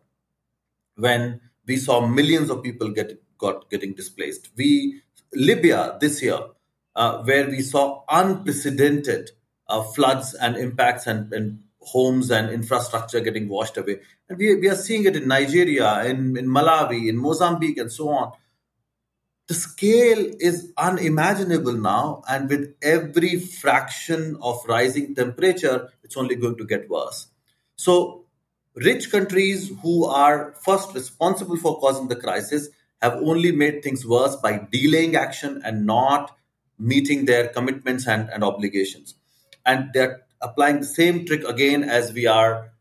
when 0.96 1.40
we 1.66 1.76
saw 1.76 2.06
millions 2.06 2.50
of 2.50 2.62
people 2.62 2.90
get 2.90 3.18
got 3.38 3.68
getting 3.70 3.94
displaced. 3.94 4.50
We 4.56 5.02
Libya 5.34 5.96
this 6.00 6.22
year, 6.22 6.38
uh, 6.94 7.22
where 7.22 7.48
we 7.48 7.62
saw 7.62 8.02
unprecedented 8.08 9.30
uh, 9.68 9.82
floods 9.82 10.34
and 10.34 10.56
impacts 10.56 11.06
and, 11.06 11.32
and, 11.32 11.62
homes 11.84 12.30
and 12.30 12.50
infrastructure 12.50 13.20
getting 13.20 13.48
washed 13.48 13.76
away. 13.76 14.00
And 14.28 14.38
we, 14.38 14.54
we 14.56 14.68
are 14.68 14.76
seeing 14.76 15.04
it 15.04 15.16
in 15.16 15.28
Nigeria, 15.28 16.04
in, 16.04 16.36
in 16.36 16.46
Malawi, 16.46 17.08
in 17.08 17.16
Mozambique, 17.16 17.78
and 17.78 17.90
so 17.90 18.08
on. 18.10 18.32
The 19.48 19.54
scale 19.54 20.32
is 20.38 20.72
unimaginable 20.76 21.72
now, 21.72 22.22
and 22.28 22.48
with 22.48 22.74
every 22.80 23.40
fraction 23.40 24.38
of 24.40 24.60
rising 24.68 25.14
temperature, 25.14 25.90
it's 26.04 26.16
only 26.16 26.36
going 26.36 26.56
to 26.58 26.64
get 26.64 26.88
worse. 26.88 27.26
So, 27.76 28.26
rich 28.76 29.10
countries 29.10 29.70
who 29.82 30.04
are 30.04 30.54
first 30.64 30.94
responsible 30.94 31.56
for 31.56 31.80
causing 31.80 32.08
the 32.08 32.16
crisis 32.16 32.68
have 33.02 33.14
only 33.14 33.52
made 33.52 33.82
things 33.82 34.06
worse 34.06 34.36
by 34.36 34.66
delaying 34.70 35.16
action 35.16 35.60
and 35.64 35.84
not 35.84 36.36
meeting 36.78 37.24
their 37.24 37.48
commitments 37.48 38.06
and, 38.06 38.30
and 38.30 38.44
obligations. 38.44 39.16
And 39.66 39.90
they're 39.92 40.22
applying 40.40 40.80
the 40.80 40.86
same 40.86 41.26
trick 41.26 41.44
again 41.44 41.84
as 41.84 42.12
we 42.12 42.26
are 42.26 42.72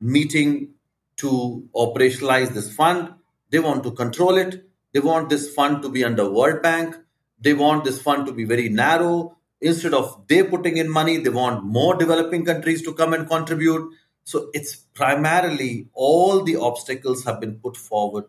meeting 0.00 0.74
to 1.16 1.68
operationalize 1.74 2.50
this 2.50 2.72
fund. 2.72 3.14
They 3.50 3.58
want 3.58 3.82
to 3.84 3.92
control 3.92 4.36
it. 4.36 4.64
They 4.92 5.00
want 5.00 5.28
this 5.28 5.52
fund 5.54 5.82
to 5.82 5.88
be 5.88 6.04
under 6.04 6.30
World 6.30 6.62
Bank. 6.62 6.96
They 7.40 7.54
want 7.54 7.84
this 7.84 8.00
fund 8.00 8.26
to 8.26 8.32
be 8.32 8.44
very 8.44 8.68
narrow. 8.68 9.36
Instead 9.60 9.94
of 9.94 10.26
they 10.28 10.42
putting 10.42 10.76
in 10.76 10.88
money, 10.88 11.18
they 11.18 11.30
want 11.30 11.64
more 11.64 11.96
developing 11.96 12.44
countries 12.44 12.82
to 12.82 12.94
come 12.94 13.12
and 13.12 13.28
contribute. 13.28 13.92
So 14.24 14.50
it's 14.54 14.76
primarily 14.76 15.88
all 15.94 16.42
the 16.42 16.56
obstacles 16.56 17.24
have 17.24 17.40
been 17.40 17.56
put 17.56 17.76
forward 17.76 18.24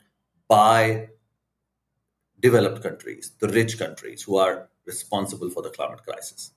by 0.48 1.10
developed 2.40 2.84
countries, 2.84 3.32
the 3.40 3.48
rich 3.48 3.78
countries 3.78 4.24
who 4.24 4.38
are 4.38 4.70
responsible 4.86 5.50
for 5.50 5.62
the 5.62 5.70
climate 5.70 6.04
crisis. 6.04 6.52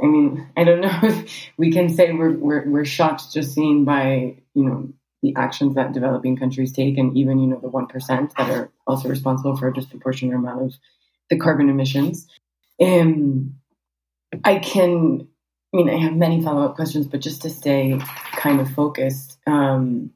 I 0.00 0.06
mean, 0.06 0.48
I 0.56 0.64
don't 0.64 0.80
know 0.80 0.98
if 1.02 1.50
we 1.56 1.72
can 1.72 1.88
say 1.88 2.12
we're, 2.12 2.32
we're, 2.32 2.68
we're 2.68 2.84
shocked 2.84 3.32
just 3.32 3.54
seeing 3.54 3.84
by, 3.84 4.36
you 4.54 4.64
know, 4.64 4.92
the 5.22 5.34
actions 5.36 5.74
that 5.74 5.92
developing 5.92 6.36
countries 6.36 6.72
take 6.72 6.98
and 6.98 7.16
even, 7.16 7.38
you 7.38 7.46
know, 7.46 7.58
the 7.58 7.68
1% 7.68 8.34
that 8.34 8.50
are 8.50 8.70
also 8.86 9.08
responsible 9.08 9.56
for 9.56 9.68
a 9.68 9.74
disproportionate 9.74 10.34
amount 10.34 10.62
of 10.62 10.74
the 11.30 11.38
carbon 11.38 11.68
emissions. 11.68 12.28
Um, 12.80 13.56
I 14.44 14.58
can, 14.58 15.28
I 15.72 15.76
mean, 15.76 15.88
I 15.88 15.96
have 15.96 16.14
many 16.14 16.42
follow 16.42 16.64
up 16.64 16.76
questions, 16.76 17.06
but 17.06 17.20
just 17.20 17.42
to 17.42 17.50
stay 17.50 17.98
kind 18.32 18.60
of 18.60 18.70
focused, 18.70 19.38
um, 19.46 20.10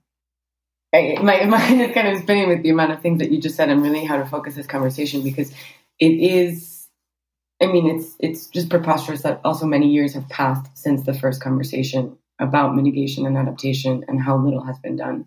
I, 0.93 1.17
my 1.23 1.45
mind 1.47 1.81
is 1.81 1.95
kind 1.95 2.09
of 2.09 2.23
spinning 2.23 2.49
with 2.49 2.63
the 2.63 2.71
amount 2.71 2.93
of 2.93 3.01
things 3.01 3.21
that 3.21 3.31
you 3.31 3.41
just 3.41 3.57
said 3.57 3.69
and 3.69 3.83
really 3.83 4.05
how 4.05 4.17
to 4.17 4.27
focus 4.27 4.55
this 4.55 4.67
conversation 4.67 5.23
because 5.23 5.53
it 5.99 6.13
is 6.13 6.89
I 7.63 7.67
mean 7.67 7.87
it's 7.87 8.17
it's 8.19 8.47
just 8.49 8.71
preposterous 8.71 9.23
that 9.23 9.41
also 9.45 9.67
many 9.67 9.91
years 9.91 10.15
have 10.15 10.29
passed 10.29 10.77
since 10.77 11.05
the 11.05 11.15
first 11.15 11.43
conversation 11.43 12.17
about 12.39 12.75
mitigation 12.75 13.27
and 13.27 13.37
adaptation 13.37 14.05
and 14.09 14.21
how 14.21 14.37
little 14.39 14.65
has 14.65 14.79
been 14.79 14.97
done. 14.97 15.27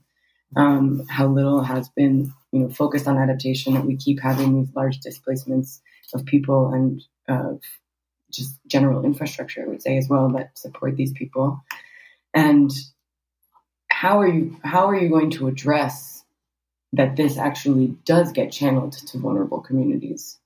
Um, 0.55 1.07
how 1.09 1.27
little 1.27 1.63
has 1.63 1.89
been 1.89 2.31
you 2.51 2.59
know 2.59 2.69
focused 2.69 3.07
on 3.07 3.17
adaptation 3.17 3.73
that 3.73 3.85
we 3.85 3.95
keep 3.97 4.19
having 4.19 4.59
these 4.59 4.75
large 4.75 4.99
displacements 4.99 5.81
of 6.13 6.25
people 6.25 6.71
and 6.71 7.01
uh, 7.27 7.53
just 8.31 8.59
general 8.67 9.03
infrastructure 9.03 9.63
I 9.63 9.67
would 9.67 9.81
say 9.81 9.97
as 9.97 10.07
well 10.07 10.29
that 10.33 10.57
support 10.57 10.95
these 10.95 11.11
people 11.11 11.63
and 12.33 12.71
how 14.03 14.19
are 14.19 14.27
you 14.27 14.59
how 14.65 14.87
are 14.87 14.97
you 14.99 15.07
going 15.07 15.31
to 15.31 15.47
address 15.47 16.25
that 16.91 17.15
this 17.15 17.37
actually 17.37 17.87
does 18.03 18.33
get 18.33 18.51
channeled 18.51 18.91
to 18.91 19.17
vulnerable 19.17 19.61
communities 19.61 20.39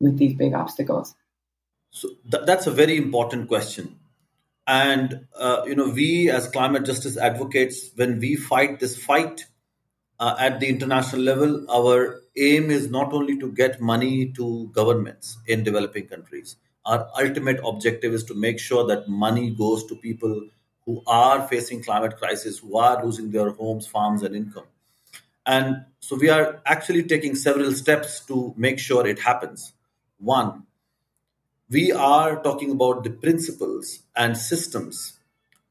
with 0.00 0.18
these 0.18 0.34
big 0.34 0.52
obstacles? 0.52 1.14
So 1.92 2.10
th- 2.30 2.44
that's 2.44 2.66
a 2.66 2.70
very 2.70 2.98
important 2.98 3.48
question. 3.48 3.98
And 4.66 5.26
uh, 5.34 5.62
you 5.66 5.76
know, 5.76 5.88
we 5.88 6.28
as 6.30 6.48
climate 6.48 6.84
justice 6.84 7.16
advocates, 7.16 7.90
when 7.96 8.18
we 8.18 8.36
fight 8.36 8.80
this 8.80 9.02
fight 9.02 9.46
uh, 10.18 10.36
at 10.38 10.60
the 10.60 10.68
international 10.68 11.22
level, 11.22 11.64
our 11.70 12.20
aim 12.36 12.70
is 12.70 12.90
not 12.90 13.14
only 13.14 13.38
to 13.38 13.50
get 13.50 13.80
money 13.80 14.30
to 14.32 14.68
governments 14.74 15.38
in 15.46 15.64
developing 15.64 16.06
countries. 16.06 16.56
Our 16.84 17.08
ultimate 17.18 17.60
objective 17.64 18.12
is 18.12 18.24
to 18.24 18.34
make 18.34 18.58
sure 18.58 18.86
that 18.88 19.08
money 19.08 19.48
goes 19.48 19.86
to 19.86 19.96
people 19.96 20.50
who 20.86 21.02
are 21.06 21.46
facing 21.46 21.82
climate 21.82 22.16
crisis, 22.16 22.58
who 22.58 22.76
are 22.78 23.04
losing 23.04 23.30
their 23.30 23.50
homes, 23.50 23.86
farms, 23.86 24.22
and 24.22 24.34
income. 24.34 24.64
And 25.46 25.84
so 26.00 26.16
we 26.16 26.28
are 26.28 26.60
actually 26.66 27.04
taking 27.04 27.34
several 27.34 27.72
steps 27.72 28.20
to 28.26 28.54
make 28.56 28.78
sure 28.78 29.06
it 29.06 29.18
happens. 29.20 29.72
One, 30.18 30.64
we 31.68 31.92
are 31.92 32.42
talking 32.42 32.72
about 32.72 33.04
the 33.04 33.10
principles 33.10 34.00
and 34.16 34.36
systems 34.36 35.18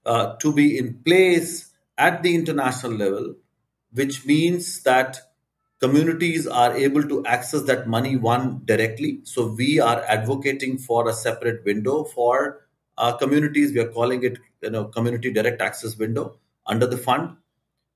uh, 0.05 0.35
to 0.37 0.53
be 0.53 0.77
in 0.77 0.99
place 1.05 1.71
at 1.97 2.23
the 2.23 2.33
international 2.33 2.93
level, 2.93 3.35
which 3.91 4.25
means 4.25 4.81
that 4.83 5.19
communities 5.79 6.47
are 6.47 6.73
able 6.75 7.03
to 7.03 7.25
access 7.25 7.63
that 7.63 7.87
money 7.87 8.15
one 8.15 8.61
directly. 8.65 9.19
So 9.23 9.47
we 9.47 9.79
are 9.79 10.03
advocating 10.03 10.77
for 10.77 11.07
a 11.09 11.13
separate 11.13 11.65
window 11.65 12.05
for 12.05 12.65
uh, 12.97 13.13
communities. 13.17 13.73
We 13.73 13.79
are 13.79 13.89
calling 13.89 14.23
it, 14.23 14.37
you 14.61 14.69
know, 14.69 14.85
community 14.85 15.31
direct 15.31 15.61
access 15.61 15.97
window 15.97 16.37
under 16.65 16.87
the 16.87 16.97
fund. 16.97 17.37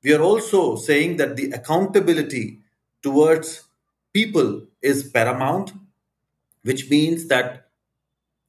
We 0.03 0.13
are 0.13 0.21
also 0.21 0.75
saying 0.75 1.17
that 1.17 1.35
the 1.35 1.51
accountability 1.51 2.59
towards 3.01 3.63
people 4.13 4.63
is 4.81 5.09
paramount, 5.09 5.73
which 6.63 6.89
means 6.89 7.27
that 7.27 7.67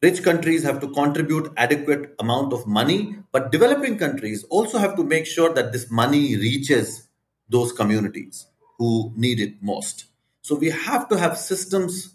rich 0.03 0.23
countries 0.23 0.63
have 0.63 0.81
to 0.81 0.89
contribute 0.89 1.53
adequate 1.57 2.15
amount 2.19 2.53
of 2.53 2.67
money, 2.67 3.17
but 3.33 3.51
developing 3.53 3.99
countries 3.99 4.45
also 4.51 4.79
have 4.79 4.97
to 4.97 5.05
make 5.05 5.27
sure 5.27 5.53
that 5.55 5.73
this 5.73 5.91
money 5.91 6.37
reaches 6.37 7.09
those 7.49 7.73
communities 7.73 8.47
who 8.79 9.13
need 9.17 9.41
it 9.41 9.63
most. 9.63 10.07
So 10.43 10.55
we 10.55 10.71
have 10.71 11.09
to 11.09 11.17
have 11.17 11.39
systems 11.39 12.15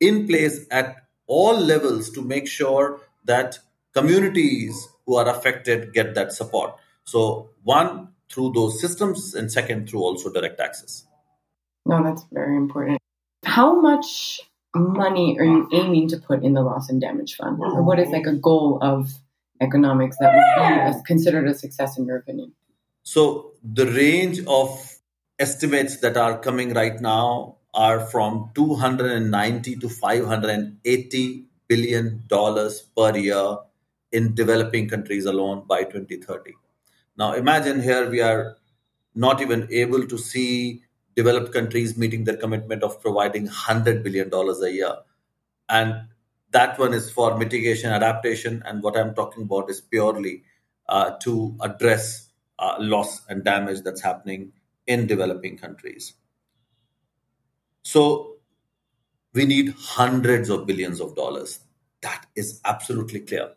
in 0.00 0.26
place 0.26 0.66
at 0.70 0.96
all 1.26 1.58
levels 1.58 2.10
to 2.10 2.22
make 2.22 2.46
sure 2.46 3.00
that 3.24 3.58
communities 3.94 4.88
who 5.10 5.16
are 5.16 5.28
affected 5.28 5.92
get 5.92 6.14
that 6.14 6.32
support. 6.32 6.76
So 7.04 7.50
one 7.64 8.10
through 8.30 8.52
those 8.52 8.80
systems 8.80 9.34
and 9.34 9.50
second 9.50 9.88
through 9.90 10.02
also 10.02 10.30
direct 10.30 10.60
access. 10.60 11.04
No, 11.84 12.04
that's 12.04 12.24
very 12.30 12.56
important. 12.56 12.98
How 13.44 13.80
much 13.80 14.40
money 14.72 15.36
are 15.40 15.44
you 15.44 15.68
aiming 15.72 16.06
to 16.10 16.18
put 16.18 16.44
in 16.44 16.54
the 16.54 16.62
loss 16.62 16.88
and 16.88 17.00
damage 17.00 17.34
fund? 17.34 17.58
Or 17.60 17.82
what 17.82 17.98
is 17.98 18.10
like 18.10 18.26
a 18.26 18.36
goal 18.36 18.78
of 18.80 19.10
economics 19.60 20.16
that 20.20 20.30
would 20.32 20.94
be 20.94 21.02
considered 21.04 21.48
a 21.48 21.54
success 21.54 21.98
in 21.98 22.06
your 22.06 22.18
opinion? 22.18 22.52
So 23.02 23.54
the 23.64 23.86
range 23.86 24.38
of 24.46 24.68
estimates 25.40 25.96
that 26.02 26.16
are 26.16 26.38
coming 26.38 26.72
right 26.72 27.00
now 27.00 27.56
are 27.74 27.98
from 27.98 28.52
290 28.54 29.76
to 29.76 29.88
580 29.88 31.46
billion 31.66 32.22
dollars 32.28 32.82
per 32.96 33.16
year 33.16 33.56
in 34.12 34.34
developing 34.34 34.88
countries 34.88 35.24
alone 35.26 35.64
by 35.66 35.82
2030 35.84 36.54
now 37.16 37.32
imagine 37.32 37.80
here 37.80 38.08
we 38.10 38.20
are 38.20 38.56
not 39.14 39.40
even 39.40 39.66
able 39.70 40.06
to 40.06 40.18
see 40.18 40.82
developed 41.16 41.52
countries 41.52 41.96
meeting 41.96 42.24
their 42.24 42.36
commitment 42.36 42.82
of 42.82 43.00
providing 43.00 43.44
100 43.44 44.02
billion 44.02 44.28
dollars 44.28 44.62
a 44.62 44.72
year 44.72 44.94
and 45.68 45.94
that 46.52 46.78
one 46.78 46.92
is 46.94 47.10
for 47.10 47.36
mitigation 47.38 47.90
adaptation 47.90 48.62
and 48.66 48.82
what 48.82 48.96
i'm 48.96 49.14
talking 49.14 49.44
about 49.44 49.70
is 49.70 49.80
purely 49.80 50.42
uh, 50.88 51.10
to 51.22 51.56
address 51.60 52.28
uh, 52.58 52.76
loss 52.78 53.22
and 53.28 53.44
damage 53.44 53.80
that's 53.82 54.02
happening 54.02 54.52
in 54.86 55.06
developing 55.06 55.56
countries. 55.56 56.14
So 57.82 58.36
we 59.32 59.46
need 59.46 59.74
hundreds 59.78 60.50
of 60.50 60.66
billions 60.66 61.00
of 61.00 61.14
dollars. 61.16 61.60
That 62.02 62.26
is 62.34 62.60
absolutely 62.64 63.20
clear. 63.20 63.52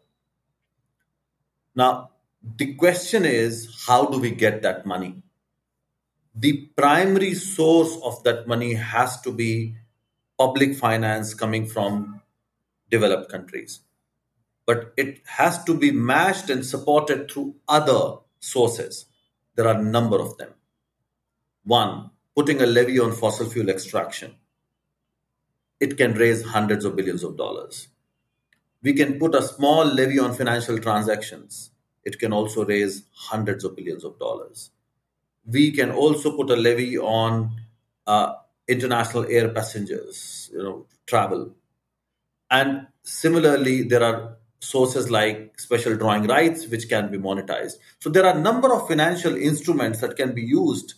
Now, 1.76 2.12
the 2.58 2.76
question 2.76 3.26
is 3.26 3.84
how 3.88 4.06
do 4.06 4.20
we 4.20 4.32
get 4.32 4.62
that 4.62 4.86
money? 4.86 5.24
The 6.36 6.70
primary 6.76 7.34
source 7.34 7.98
of 8.04 8.24
that 8.24 8.48
money 8.48 8.74
has 8.74 9.22
to 9.22 9.32
be 9.32 9.76
public 10.38 10.76
finance 10.76 11.34
coming 11.34 11.66
from 11.66 12.22
developed 12.90 13.32
countries. 13.32 13.82
But 14.66 14.94
it 14.98 15.22
has 15.26 15.64
to 15.66 15.78
be 15.78 15.92
matched 15.92 16.50
and 16.50 16.66
supported 16.66 17.30
through 17.30 17.56
other 17.68 18.18
sources. 18.40 19.06
There 19.56 19.68
are 19.68 19.80
a 19.80 19.84
number 19.84 20.20
of 20.20 20.38
them. 20.38 20.54
One, 21.64 22.12
putting 22.36 22.62
a 22.62 22.66
levy 22.66 23.00
on 23.00 23.14
fossil 23.14 23.50
fuel 23.50 23.70
extraction. 23.70 24.36
It 25.80 25.98
can 25.98 26.14
raise 26.14 26.44
hundreds 26.44 26.86
of 26.86 26.96
billions 26.96 27.24
of 27.24 27.38
dollars. 27.38 27.88
We 28.84 28.94
can 28.94 29.18
put 29.18 29.34
a 29.34 29.42
small 29.42 29.86
levy 29.86 30.20
on 30.20 30.34
financial 30.34 30.78
transactions. 30.78 31.72
It 32.04 32.20
can 32.20 32.34
also 32.34 32.66
raise 32.66 33.04
hundreds 33.14 33.64
of 33.64 33.76
billions 33.76 34.04
of 34.04 34.20
dollars. 34.20 34.72
We 35.46 35.72
can 35.72 35.92
also 35.92 36.36
put 36.36 36.50
a 36.50 36.56
levy 36.56 36.98
on 36.98 37.52
uh, 38.06 38.34
international 38.68 39.26
air 39.30 39.50
passengers, 39.50 40.50
you 40.54 40.62
know, 40.62 40.86
travel. 41.08 41.56
And 42.52 42.88
similarly, 43.04 43.84
there 43.84 44.04
are 44.04 44.38
sources 44.60 45.10
like 45.10 45.60
special 45.60 45.96
drawing 45.96 46.28
rights, 46.28 46.68
which 46.68 46.88
can 46.88 47.12
be 47.12 47.18
monetized. 47.18 47.76
So 48.00 48.10
there 48.10 48.26
are 48.26 48.36
a 48.36 48.40
number 48.40 48.74
of 48.74 48.88
financial 48.88 49.36
instruments 49.36 50.00
that 50.02 50.16
can 50.16 50.34
be 50.34 50.44
used 50.44 50.96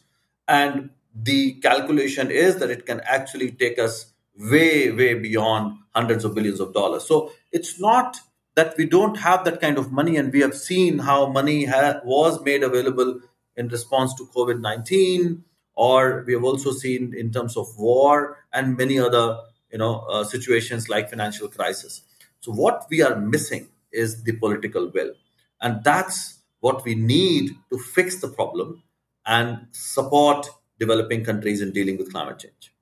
and 0.47 0.89
the 1.15 1.53
calculation 1.53 2.29
is 2.29 2.57
that 2.57 2.69
it 2.69 2.85
can 2.85 2.99
actually 3.01 3.51
take 3.51 3.79
us 3.79 4.11
way, 4.37 4.91
way 4.91 5.13
beyond 5.13 5.77
hundreds 5.93 6.25
of 6.25 6.35
billions 6.35 6.59
of 6.59 6.73
dollars. 6.73 7.05
So 7.07 7.31
it's 7.51 7.79
not 7.79 8.17
that 8.55 8.75
we 8.77 8.85
don't 8.85 9.15
have 9.17 9.43
that 9.45 9.59
kind 9.59 9.77
of 9.77 9.91
money, 9.91 10.17
and 10.17 10.31
we 10.31 10.39
have 10.41 10.55
seen 10.55 10.99
how 10.99 11.27
money 11.27 11.65
ha- 11.65 11.99
was 12.03 12.41
made 12.43 12.63
available 12.63 13.19
in 13.55 13.67
response 13.67 14.13
to 14.15 14.25
COVID 14.35 14.61
19, 14.61 15.43
or 15.75 16.23
we 16.25 16.33
have 16.33 16.43
also 16.43 16.71
seen 16.71 17.13
in 17.15 17.31
terms 17.31 17.57
of 17.57 17.67
war 17.77 18.37
and 18.53 18.77
many 18.77 18.99
other 18.99 19.39
you 19.71 19.77
know 19.77 19.99
uh, 20.09 20.23
situations 20.23 20.87
like 20.89 21.09
financial 21.09 21.47
crisis. 21.47 22.01
So 22.39 22.51
what 22.51 22.85
we 22.89 23.01
are 23.01 23.15
missing 23.15 23.69
is 23.91 24.23
the 24.23 24.33
political 24.33 24.89
will, 24.89 25.13
and 25.61 25.83
that's 25.83 26.39
what 26.61 26.83
we 26.85 26.95
need 26.95 27.51
to 27.69 27.77
fix 27.77 28.21
the 28.21 28.27
problem 28.29 28.83
and 29.25 29.67
support 29.71 30.47
developing 30.79 31.23
countries 31.23 31.61
in 31.61 31.71
dealing 31.71 31.97
with 31.97 32.11
climate 32.11 32.39
change. 32.39 32.74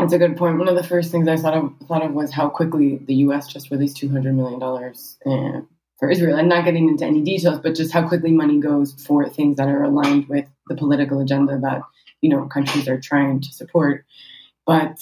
That's 0.00 0.14
a 0.14 0.18
good 0.18 0.36
point. 0.36 0.58
One 0.58 0.68
of 0.68 0.76
the 0.76 0.82
first 0.82 1.10
things 1.10 1.28
I 1.28 1.36
thought 1.36 1.54
of, 1.54 1.74
thought 1.86 2.02
of 2.02 2.12
was 2.12 2.32
how 2.32 2.48
quickly 2.48 2.96
the 2.96 3.14
U.S. 3.26 3.46
just 3.46 3.70
released 3.70 3.98
two 3.98 4.08
hundred 4.08 4.34
million 4.34 4.58
dollars 4.58 5.18
uh, 5.26 5.60
for 5.98 6.10
Israel. 6.10 6.38
I'm 6.38 6.48
not 6.48 6.64
getting 6.64 6.88
into 6.88 7.04
any 7.04 7.20
details, 7.22 7.60
but 7.60 7.74
just 7.74 7.92
how 7.92 8.08
quickly 8.08 8.32
money 8.32 8.60
goes 8.60 8.94
for 8.94 9.28
things 9.28 9.58
that 9.58 9.68
are 9.68 9.82
aligned 9.82 10.28
with 10.28 10.46
the 10.68 10.74
political 10.74 11.20
agenda 11.20 11.58
that 11.58 11.82
you 12.22 12.30
know 12.30 12.46
countries 12.46 12.88
are 12.88 12.98
trying 12.98 13.40
to 13.42 13.52
support. 13.52 14.06
But 14.66 14.96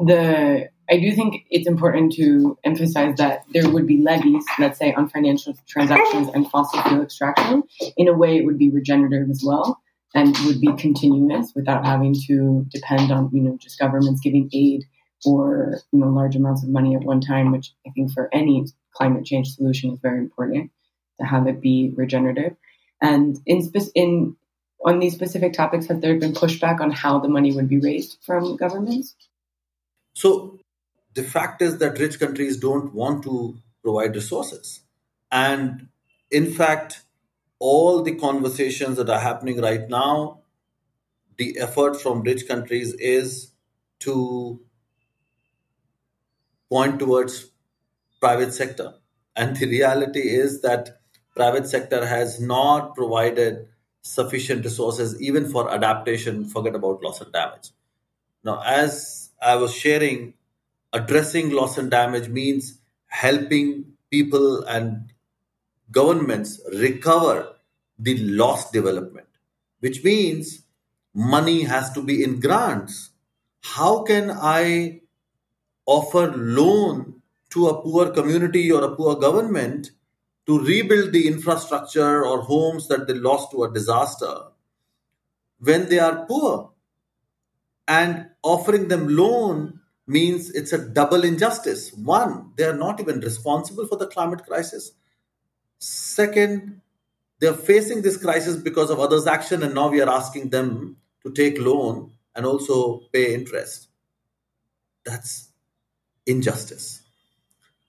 the 0.00 0.68
I 0.90 0.98
do 0.98 1.12
think 1.12 1.44
it's 1.50 1.68
important 1.68 2.12
to 2.14 2.58
emphasize 2.64 3.16
that 3.18 3.44
there 3.52 3.70
would 3.70 3.86
be 3.86 3.98
levies, 3.98 4.44
let's 4.58 4.78
say, 4.78 4.92
on 4.92 5.08
financial 5.08 5.54
transactions 5.68 6.28
and 6.34 6.50
fossil 6.50 6.82
fuel 6.82 7.02
extraction. 7.02 7.62
In 7.96 8.08
a 8.08 8.12
way, 8.12 8.36
it 8.36 8.44
would 8.44 8.58
be 8.58 8.70
regenerative 8.70 9.30
as 9.30 9.44
well 9.46 9.80
and 10.14 10.36
would 10.44 10.60
be 10.60 10.72
continuous 10.76 11.52
without 11.54 11.84
having 11.84 12.14
to 12.26 12.66
depend 12.70 13.12
on 13.12 13.30
you 13.32 13.42
know 13.42 13.56
just 13.60 13.78
governments 13.78 14.20
giving 14.20 14.48
aid 14.52 14.84
or 15.24 15.80
you 15.92 15.98
know 15.98 16.08
large 16.08 16.36
amounts 16.36 16.62
of 16.62 16.68
money 16.68 16.94
at 16.94 17.02
one 17.02 17.20
time 17.20 17.52
which 17.52 17.72
i 17.86 17.90
think 17.90 18.10
for 18.10 18.28
any 18.32 18.66
climate 18.92 19.24
change 19.24 19.54
solution 19.54 19.92
is 19.92 19.98
very 20.00 20.18
important 20.18 20.70
to 21.20 21.26
have 21.26 21.46
it 21.46 21.60
be 21.60 21.92
regenerative. 21.94 22.56
And 23.00 23.38
in 23.46 23.62
spe- 23.62 23.92
in 23.94 24.36
on 24.84 24.98
these 24.98 25.14
specific 25.14 25.52
topics 25.52 25.86
have 25.86 26.00
there 26.00 26.18
been 26.18 26.32
pushback 26.32 26.80
on 26.80 26.90
how 26.90 27.18
the 27.18 27.28
money 27.28 27.54
would 27.54 27.68
be 27.68 27.78
raised 27.78 28.18
from 28.24 28.56
governments? 28.56 29.14
So 30.14 30.58
the 31.14 31.22
fact 31.22 31.60
is 31.62 31.78
that 31.78 31.98
rich 31.98 32.18
countries 32.18 32.56
don't 32.56 32.94
want 32.94 33.22
to 33.24 33.58
provide 33.82 34.14
resources. 34.14 34.80
And 35.30 35.88
in 36.30 36.52
fact 36.52 37.02
all 37.60 38.02
the 38.02 38.16
conversations 38.16 38.96
that 38.96 39.08
are 39.08 39.20
happening 39.20 39.60
right 39.60 39.88
now, 39.88 40.40
the 41.36 41.58
effort 41.58 42.00
from 42.00 42.22
rich 42.22 42.48
countries 42.48 42.94
is 42.94 43.52
to 44.00 44.60
point 46.70 46.98
towards 46.98 47.50
private 48.20 48.52
sector. 48.52 48.94
And 49.36 49.56
the 49.56 49.66
reality 49.66 50.20
is 50.20 50.62
that 50.62 51.00
private 51.36 51.68
sector 51.68 52.04
has 52.04 52.40
not 52.40 52.94
provided 52.94 53.68
sufficient 54.02 54.64
resources 54.64 55.20
even 55.20 55.48
for 55.48 55.70
adaptation, 55.70 56.44
forget 56.46 56.74
about 56.74 57.02
loss 57.02 57.20
and 57.20 57.32
damage. 57.32 57.70
Now, 58.42 58.62
as 58.64 59.30
I 59.40 59.56
was 59.56 59.74
sharing, 59.74 60.34
addressing 60.92 61.50
loss 61.50 61.76
and 61.76 61.90
damage 61.90 62.28
means 62.28 62.78
helping 63.06 63.92
people 64.10 64.64
and 64.64 65.09
governments 65.90 66.60
recover 66.72 67.56
the 67.98 68.16
lost 68.18 68.72
development, 68.72 69.28
which 69.80 70.02
means 70.04 70.62
money 71.14 71.64
has 71.64 71.92
to 71.92 72.02
be 72.02 72.22
in 72.22 72.40
grants. 72.40 73.10
How 73.62 74.02
can 74.02 74.30
I 74.30 75.00
offer 75.86 76.32
loan 76.36 77.20
to 77.50 77.68
a 77.68 77.82
poor 77.82 78.10
community 78.10 78.70
or 78.70 78.84
a 78.84 78.94
poor 78.94 79.16
government 79.16 79.90
to 80.46 80.58
rebuild 80.58 81.12
the 81.12 81.26
infrastructure 81.26 82.24
or 82.24 82.42
homes 82.42 82.88
that 82.88 83.06
they 83.06 83.14
lost 83.14 83.50
to 83.50 83.64
a 83.64 83.72
disaster 83.72 84.34
when 85.58 85.88
they 85.88 85.98
are 85.98 86.26
poor. 86.26 86.70
And 87.86 88.30
offering 88.42 88.88
them 88.88 89.08
loan 89.16 89.80
means 90.06 90.50
it's 90.50 90.72
a 90.72 90.78
double 90.88 91.24
injustice. 91.24 91.92
One, 91.92 92.52
they 92.56 92.64
are 92.64 92.76
not 92.76 93.00
even 93.00 93.20
responsible 93.20 93.86
for 93.86 93.96
the 93.96 94.06
climate 94.06 94.44
crisis. 94.46 94.92
Second, 95.80 96.82
they're 97.40 97.54
facing 97.54 98.02
this 98.02 98.18
crisis 98.18 98.56
because 98.56 98.90
of 98.90 99.00
others' 99.00 99.26
action, 99.26 99.62
and 99.62 99.74
now 99.74 99.88
we 99.88 100.00
are 100.00 100.10
asking 100.10 100.50
them 100.50 100.98
to 101.24 101.32
take 101.32 101.58
loan 101.58 102.12
and 102.34 102.46
also 102.46 103.00
pay 103.12 103.34
interest. 103.34 103.88
That's 105.04 105.48
injustice. 106.26 107.02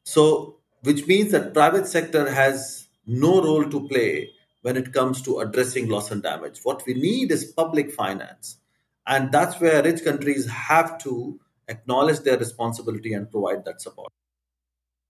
So, 0.04 0.58
which 0.84 1.06
means 1.06 1.32
that 1.32 1.54
private 1.54 1.86
sector 1.86 2.32
has 2.32 2.88
no 3.06 3.44
role 3.44 3.70
to 3.70 3.88
play 3.88 4.32
when 4.62 4.78
it 4.78 4.94
comes 4.94 5.22
to 5.24 5.40
addressing 5.40 5.90
loss 5.90 6.12
and 6.12 6.24
damage. 6.24 6.60
What 6.64 6.84
we 6.86 6.94
need 6.94 7.32
is 7.32 7.46
public 7.46 7.92
finance. 7.92 8.58
And 9.06 9.32
that's 9.32 9.60
where 9.60 9.84
rich 9.84 10.04
countries 10.04 10.48
have 10.48 10.98
to 11.00 11.40
acknowledge 11.68 12.20
their 12.20 12.38
responsibility 12.38 13.14
and 13.14 13.30
provide 13.30 13.66
that 13.66 13.82
support. 13.82 14.12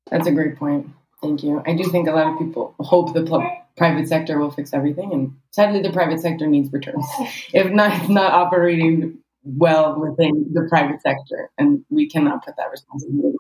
That's 0.10 0.28
a 0.28 0.32
great 0.32 0.56
point. 0.58 0.90
Thank 1.22 1.44
you. 1.44 1.62
I 1.66 1.74
do 1.76 1.84
think 1.86 2.08
a 2.08 2.12
lot 2.12 2.34
of 2.34 2.40
people 2.40 2.74
hope 2.80 3.14
the 3.14 3.24
pl- 3.24 3.48
private 3.78 4.08
sector 4.08 4.40
will 4.40 4.52
fix 4.52 4.74
everything, 4.74 5.14
and 5.14 5.38
sadly, 5.52 5.82
the 5.82 5.92
private 5.92 6.20
sector 6.20 6.48
needs 6.48 6.72
returns. 6.74 7.06
if 7.54 7.72
not, 7.72 8.00
it's 8.00 8.10
not 8.10 8.34
operating 8.34 9.20
well 9.44 10.00
within 10.00 10.52
the 10.54 10.68
private 10.70 11.02
sector, 11.02 11.52
and 11.58 11.86
we 11.90 12.10
cannot 12.10 12.44
put 12.44 12.56
that 12.58 12.72
responsibility. 12.72 13.38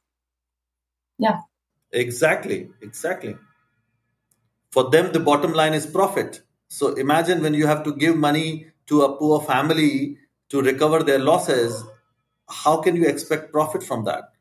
Yeah. 1.17 1.41
Exactly. 1.91 2.69
Exactly. 2.81 3.35
For 4.71 4.89
them, 4.89 5.11
the 5.11 5.19
bottom 5.19 5.53
line 5.53 5.73
is 5.73 5.85
profit. 5.85 6.41
So 6.69 6.93
imagine 6.93 7.41
when 7.41 7.53
you 7.53 7.67
have 7.67 7.83
to 7.83 7.93
give 7.93 8.15
money 8.15 8.67
to 8.87 9.01
a 9.01 9.17
poor 9.17 9.41
family 9.41 10.17
to 10.49 10.61
recover 10.61 11.03
their 11.03 11.19
losses, 11.19 11.83
how 12.49 12.77
can 12.77 12.95
you 12.95 13.05
expect 13.05 13.51
profit 13.51 13.83
from 13.83 14.05
that? 14.05 14.31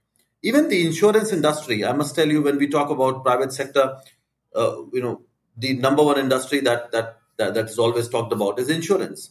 Even 0.42 0.68
the 0.68 0.87
insurance 0.87 1.33
industry, 1.33 1.85
I 1.85 1.92
must 1.92 2.14
tell 2.14 2.29
you, 2.29 2.42
when 2.42 2.57
we 2.57 2.68
talk 2.68 2.90
about 2.90 3.24
private 3.24 3.53
sector, 3.53 3.96
uh, 4.55 4.76
you 4.92 5.03
know, 5.03 5.22
the 5.57 5.74
number 5.74 6.03
one 6.03 6.18
industry 6.18 6.61
that, 6.61 6.92
that 6.92 7.18
that 7.37 7.55
that 7.55 7.66
is 7.66 7.79
always 7.79 8.09
talked 8.09 8.33
about 8.33 8.59
is 8.59 8.68
insurance. 8.68 9.31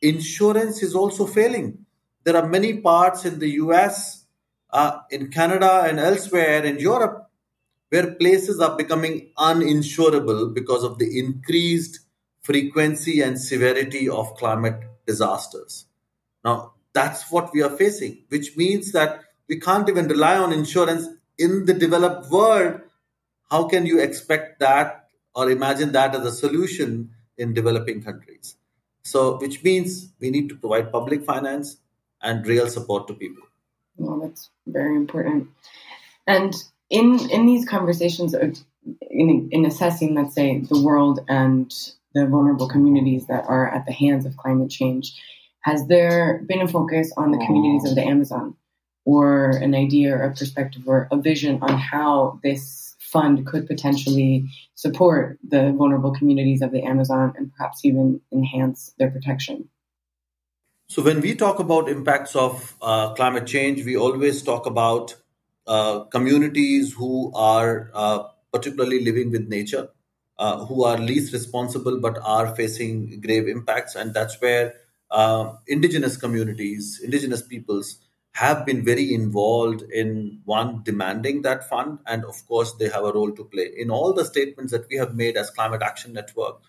Insurance 0.00 0.82
is 0.82 0.94
also 0.94 1.26
failing. 1.26 1.86
There 2.24 2.36
are 2.36 2.48
many 2.48 2.80
parts 2.80 3.24
in 3.24 3.38
the 3.38 3.50
US, 3.62 4.24
uh, 4.70 4.98
in 5.10 5.30
Canada, 5.30 5.84
and 5.86 5.98
elsewhere 5.98 6.64
in 6.64 6.78
Europe 6.78 7.30
where 7.92 8.14
places 8.14 8.58
are 8.58 8.74
becoming 8.74 9.30
uninsurable 9.36 10.54
because 10.54 10.82
of 10.82 10.98
the 10.98 11.18
increased 11.18 12.00
frequency 12.40 13.20
and 13.20 13.38
severity 13.38 14.08
of 14.08 14.34
climate 14.36 14.80
disasters. 15.06 15.84
Now, 16.42 16.72
that's 16.94 17.30
what 17.30 17.52
we 17.52 17.62
are 17.62 17.76
facing, 17.76 18.24
which 18.30 18.56
means 18.56 18.92
that 18.92 19.20
we 19.48 19.58
can't 19.60 19.88
even 19.88 20.08
rely 20.08 20.36
on 20.36 20.52
insurance 20.52 21.08
in 21.38 21.66
the 21.66 21.74
developed 21.74 22.30
world. 22.30 22.80
How 23.50 23.68
can 23.68 23.86
you 23.86 24.00
expect 24.00 24.60
that 24.60 25.08
or 25.34 25.50
imagine 25.50 25.92
that 25.92 26.14
as 26.14 26.24
a 26.24 26.32
solution 26.32 27.10
in 27.36 27.54
developing 27.54 28.02
countries? 28.02 28.56
So, 29.04 29.38
which 29.38 29.62
means 29.64 30.12
we 30.20 30.30
need 30.30 30.48
to 30.50 30.56
provide 30.56 30.92
public 30.92 31.24
finance 31.24 31.78
and 32.22 32.46
real 32.46 32.68
support 32.68 33.08
to 33.08 33.14
people. 33.14 33.42
Well, 33.96 34.20
that's 34.20 34.50
very 34.66 34.96
important. 34.96 35.48
And 36.26 36.54
in 36.92 37.18
in 37.30 37.46
these 37.46 37.68
conversations 37.68 38.34
in, 39.10 39.48
in 39.50 39.64
assessing 39.64 40.14
let's 40.14 40.34
say 40.34 40.60
the 40.60 40.80
world 40.80 41.20
and 41.28 41.72
the 42.14 42.26
vulnerable 42.26 42.68
communities 42.68 43.26
that 43.26 43.44
are 43.48 43.68
at 43.68 43.86
the 43.86 43.92
hands 43.92 44.26
of 44.26 44.36
climate 44.36 44.70
change 44.70 45.18
has 45.62 45.86
there 45.86 46.42
been 46.46 46.60
a 46.60 46.68
focus 46.68 47.12
on 47.16 47.32
the 47.32 47.38
communities 47.38 47.88
of 47.88 47.96
the 47.96 48.02
amazon 48.02 48.54
or 49.04 49.50
an 49.50 49.74
idea 49.74 50.14
or 50.14 50.22
a 50.22 50.30
perspective 50.30 50.82
or 50.86 51.08
a 51.10 51.16
vision 51.16 51.58
on 51.62 51.78
how 51.78 52.38
this 52.42 52.96
fund 52.98 53.46
could 53.46 53.66
potentially 53.66 54.48
support 54.74 55.38
the 55.46 55.72
vulnerable 55.72 56.12
communities 56.14 56.62
of 56.62 56.72
the 56.72 56.82
amazon 56.82 57.32
and 57.36 57.52
perhaps 57.54 57.84
even 57.84 58.20
enhance 58.32 58.94
their 58.98 59.10
protection 59.10 59.68
so 60.88 61.02
when 61.02 61.20
we 61.20 61.34
talk 61.34 61.58
about 61.58 61.88
impacts 61.88 62.36
of 62.36 62.74
uh, 62.82 63.12
climate 63.14 63.46
change 63.46 63.84
we 63.84 63.96
always 63.96 64.42
talk 64.42 64.66
about 64.66 65.16
uh, 65.66 66.00
communities 66.04 66.92
who 66.92 67.32
are 67.34 67.90
uh, 67.94 68.24
particularly 68.52 69.04
living 69.04 69.30
with 69.30 69.48
nature, 69.48 69.88
uh, 70.38 70.64
who 70.66 70.84
are 70.84 70.98
least 70.98 71.32
responsible 71.32 72.00
but 72.00 72.18
are 72.22 72.54
facing 72.54 73.20
grave 73.20 73.48
impacts. 73.48 73.94
And 73.94 74.12
that's 74.12 74.40
where 74.40 74.74
uh, 75.10 75.52
indigenous 75.66 76.16
communities, 76.16 77.00
indigenous 77.02 77.42
peoples, 77.42 77.98
have 78.32 78.64
been 78.64 78.84
very 78.84 79.12
involved 79.12 79.82
in 79.82 80.40
one 80.44 80.82
demanding 80.82 81.42
that 81.42 81.68
fund. 81.68 81.98
And 82.06 82.24
of 82.24 82.46
course, 82.46 82.72
they 82.74 82.88
have 82.88 83.04
a 83.04 83.12
role 83.12 83.30
to 83.32 83.44
play. 83.44 83.70
In 83.76 83.90
all 83.90 84.12
the 84.12 84.24
statements 84.24 84.72
that 84.72 84.86
we 84.90 84.96
have 84.96 85.14
made 85.14 85.36
as 85.36 85.50
Climate 85.50 85.82
Action 85.82 86.14
Network, 86.14 86.60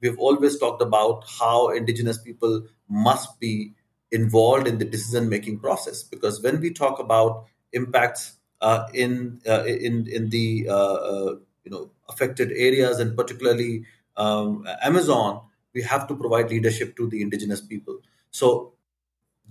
we've 0.00 0.18
always 0.18 0.58
talked 0.58 0.82
about 0.82 1.24
how 1.38 1.68
indigenous 1.68 2.18
people 2.18 2.66
must 2.88 3.38
be 3.38 3.72
involved 4.10 4.66
in 4.66 4.78
the 4.78 4.84
decision 4.84 5.28
making 5.28 5.60
process. 5.60 6.02
Because 6.02 6.42
when 6.42 6.60
we 6.60 6.72
talk 6.72 6.98
about 6.98 7.46
impacts 7.72 8.36
uh, 8.60 8.88
in 8.92 9.40
uh, 9.48 9.64
in 9.64 10.06
in 10.08 10.30
the 10.30 10.68
uh, 10.68 11.34
you 11.64 11.70
know 11.70 11.90
affected 12.08 12.50
areas 12.52 12.98
and 12.98 13.16
particularly 13.16 13.84
um, 14.16 14.66
Amazon, 14.82 15.40
we 15.72 15.82
have 15.82 16.06
to 16.08 16.16
provide 16.16 16.50
leadership 16.50 16.96
to 16.96 17.08
the 17.08 17.22
indigenous 17.22 17.60
people. 17.60 18.00
So 18.30 18.71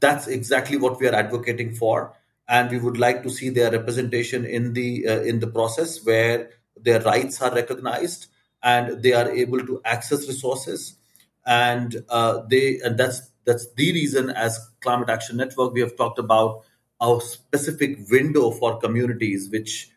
that's 0.01 0.27
exactly 0.27 0.77
what 0.77 0.99
we 0.99 1.07
are 1.07 1.15
advocating 1.15 1.73
for, 1.73 2.13
and 2.47 2.69
we 2.69 2.79
would 2.79 2.97
like 2.97 3.23
to 3.23 3.29
see 3.29 3.49
their 3.49 3.71
representation 3.71 4.45
in 4.45 4.73
the 4.73 5.07
uh, 5.07 5.21
in 5.21 5.39
the 5.39 5.47
process 5.47 6.03
where 6.05 6.49
their 6.75 6.99
rights 7.01 7.41
are 7.41 7.53
recognized 7.53 8.27
and 8.63 9.01
they 9.01 9.13
are 9.13 9.29
able 9.29 9.59
to 9.59 9.81
access 9.85 10.27
resources, 10.27 10.95
and 11.45 12.03
uh, 12.09 12.41
they 12.49 12.79
and 12.83 12.97
that's 12.97 13.31
that's 13.45 13.71
the 13.73 13.93
reason 13.93 14.29
as 14.29 14.59
Climate 14.81 15.09
Action 15.09 15.37
Network 15.37 15.73
we 15.73 15.81
have 15.81 15.95
talked 15.95 16.19
about 16.19 16.63
a 17.01 17.19
specific 17.21 17.97
window 18.09 18.51
for 18.51 18.77
communities 18.79 19.49
which 19.49 19.91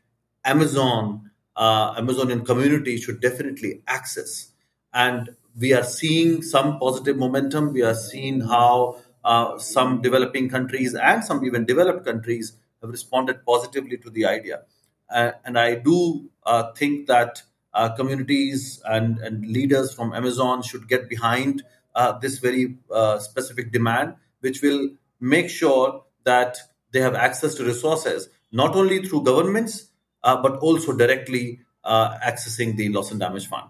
Amazon, 0.44 1.30
uh, 1.56 1.94
Amazonian 1.98 2.44
community 2.44 2.96
should 2.96 3.20
definitely 3.20 3.82
access. 3.86 4.48
And 4.92 5.36
we 5.58 5.72
are 5.74 5.82
seeing 5.82 6.42
some 6.42 6.78
positive 6.78 7.16
momentum. 7.16 7.72
We 7.72 7.82
are 7.82 7.94
seeing 7.94 8.40
how 8.40 9.02
uh, 9.24 9.58
some 9.58 10.02
developing 10.02 10.48
countries 10.48 10.94
and 10.94 11.24
some 11.24 11.44
even 11.44 11.64
developed 11.64 12.04
countries 12.04 12.56
have 12.80 12.90
responded 12.90 13.44
positively 13.44 13.96
to 13.96 14.10
the 14.10 14.26
idea. 14.26 14.62
Uh, 15.10 15.32
and 15.44 15.58
I 15.58 15.76
do 15.76 16.28
uh, 16.44 16.72
think 16.72 17.06
that 17.06 17.42
uh, 17.72 17.90
communities 17.90 18.82
and, 18.84 19.18
and 19.18 19.46
leaders 19.46 19.92
from 19.94 20.12
Amazon 20.12 20.62
should 20.62 20.88
get 20.88 21.08
behind 21.08 21.62
uh, 21.94 22.18
this 22.18 22.38
very 22.38 22.76
specific 23.18 23.72
demand, 23.72 24.14
which 24.40 24.62
will 24.62 24.90
make 25.20 25.48
sure 25.48 26.04
that 26.24 26.58
they 26.92 27.00
have 27.00 27.14
access 27.14 27.54
to 27.56 27.64
resources, 27.64 28.28
not 28.52 28.76
only 28.76 29.02
through 29.02 29.22
governments, 29.24 29.90
uh, 30.22 30.40
but 30.40 30.56
also 30.58 30.92
directly 30.92 31.60
uh, 31.84 32.18
accessing 32.18 32.76
the 32.76 32.88
loss 32.88 33.10
and 33.10 33.20
damage 33.20 33.46
fund. 33.46 33.68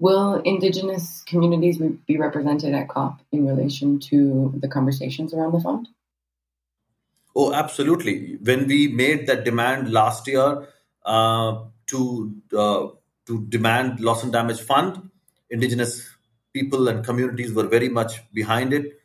Will 0.00 0.40
Indigenous 0.44 1.22
communities 1.26 1.78
be 1.78 2.16
represented 2.16 2.72
at 2.74 2.88
COP 2.88 3.20
in 3.32 3.46
relation 3.46 3.98
to 4.00 4.52
the 4.56 4.68
conversations 4.68 5.34
around 5.34 5.52
the 5.52 5.60
fund? 5.60 5.88
Oh, 7.34 7.52
absolutely. 7.52 8.36
When 8.42 8.66
we 8.66 8.88
made 8.88 9.26
that 9.26 9.44
demand 9.44 9.92
last 9.92 10.26
year 10.26 10.68
uh, 11.04 11.64
to 11.88 12.34
uh, 12.56 12.86
to 13.26 13.46
demand 13.48 14.00
loss 14.00 14.22
and 14.22 14.32
damage 14.32 14.60
fund, 14.60 15.10
Indigenous 15.50 16.08
people 16.52 16.88
and 16.88 17.04
communities 17.04 17.52
were 17.52 17.66
very 17.66 17.88
much 17.88 18.20
behind 18.32 18.72
it. 18.72 19.00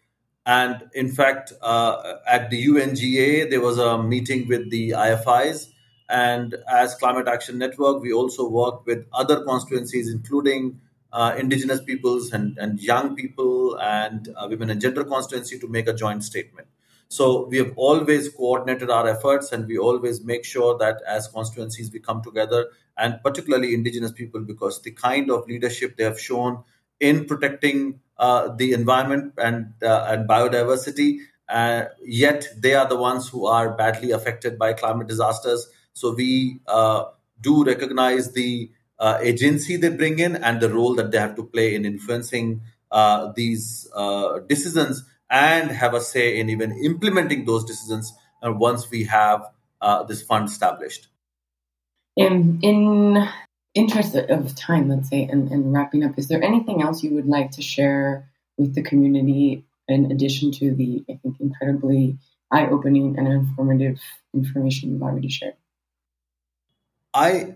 And 0.45 0.89
in 0.93 1.11
fact, 1.11 1.53
uh, 1.61 2.15
at 2.27 2.49
the 2.49 2.65
UNGA, 2.67 3.49
there 3.49 3.61
was 3.61 3.77
a 3.77 4.01
meeting 4.01 4.47
with 4.47 4.69
the 4.69 4.91
IFIs. 4.91 5.67
And 6.09 6.55
as 6.71 6.95
Climate 6.95 7.27
Action 7.27 7.57
Network, 7.57 8.01
we 8.01 8.13
also 8.13 8.47
work 8.49 8.85
with 8.85 9.05
other 9.13 9.43
constituencies, 9.43 10.09
including 10.11 10.81
uh, 11.11 11.35
indigenous 11.37 11.81
peoples 11.81 12.31
and, 12.31 12.57
and 12.57 12.79
young 12.79 13.15
people 13.15 13.79
and 13.79 14.29
uh, 14.35 14.47
women 14.49 14.69
and 14.69 14.81
gender 14.81 15.03
constituency 15.03 15.59
to 15.59 15.67
make 15.67 15.87
a 15.87 15.93
joint 15.93 16.23
statement. 16.23 16.67
So 17.07 17.47
we 17.47 17.57
have 17.57 17.73
always 17.75 18.29
coordinated 18.29 18.89
our 18.89 19.07
efforts 19.07 19.51
and 19.51 19.67
we 19.67 19.77
always 19.77 20.23
make 20.23 20.43
sure 20.43 20.77
that 20.79 21.01
as 21.07 21.27
constituencies 21.27 21.91
we 21.91 21.99
come 21.99 22.23
together 22.23 22.69
and 22.97 23.19
particularly 23.23 23.75
indigenous 23.75 24.11
people 24.11 24.41
because 24.41 24.81
the 24.81 24.91
kind 24.91 25.29
of 25.29 25.47
leadership 25.47 25.95
they 25.95 26.05
have 26.05 26.19
shown 26.19 26.63
in 26.99 27.25
protecting 27.25 27.99
uh, 28.17 28.55
the 28.55 28.73
environment 28.73 29.33
and 29.37 29.73
uh, 29.83 30.07
and 30.09 30.27
biodiversity. 30.27 31.19
Uh, 31.47 31.85
yet 32.03 32.47
they 32.57 32.73
are 32.73 32.87
the 32.87 32.97
ones 32.97 33.27
who 33.29 33.45
are 33.45 33.75
badly 33.75 34.11
affected 34.11 34.57
by 34.57 34.73
climate 34.73 35.07
disasters. 35.07 35.67
So 35.93 36.13
we 36.13 36.59
do 37.41 37.63
recognize 37.63 38.31
the 38.33 38.71
uh, 38.99 39.19
agency 39.21 39.75
they 39.77 39.89
bring 39.89 40.19
in 40.19 40.35
and 40.37 40.61
the 40.61 40.73
role 40.73 40.95
that 40.95 41.11
they 41.11 41.17
have 41.17 41.35
to 41.35 41.43
play 41.43 41.75
in 41.75 41.85
influencing 41.85 42.61
uh, 42.91 43.31
these 43.35 43.89
uh, 43.93 44.39
decisions 44.47 45.03
and 45.29 45.71
have 45.71 45.93
a 45.93 46.01
say 46.01 46.39
in 46.39 46.49
even 46.49 46.71
implementing 46.83 47.43
those 47.45 47.65
decisions 47.65 48.13
uh, 48.45 48.51
once 48.51 48.89
we 48.89 49.03
have 49.05 49.45
uh, 49.81 50.03
this 50.03 50.21
fund 50.21 50.47
established. 50.47 51.07
In, 52.15 52.59
in 52.61 53.27
interest 53.73 54.15
of 54.15 54.55
time, 54.55 54.89
let's 54.89 55.09
say, 55.09 55.23
and, 55.23 55.49
and 55.51 55.73
wrapping 55.73 56.03
up, 56.03 56.17
is 56.17 56.27
there 56.27 56.43
anything 56.43 56.81
else 56.81 57.03
you 57.03 57.15
would 57.15 57.25
like 57.25 57.51
to 57.51 57.61
share 57.61 58.29
with 58.57 58.75
the 58.75 58.83
community 58.83 59.65
in 59.87 60.11
addition 60.11 60.51
to 60.51 60.75
the, 60.75 61.03
I 61.09 61.19
think, 61.23 61.41
incredibly 61.41 62.19
eye 62.51 62.67
opening 62.67 63.17
and 63.17 63.27
informative 63.27 63.99
information 64.33 64.91
you've 64.91 65.01
already 65.01 65.29
shared? 65.29 65.55
I, 67.13 67.55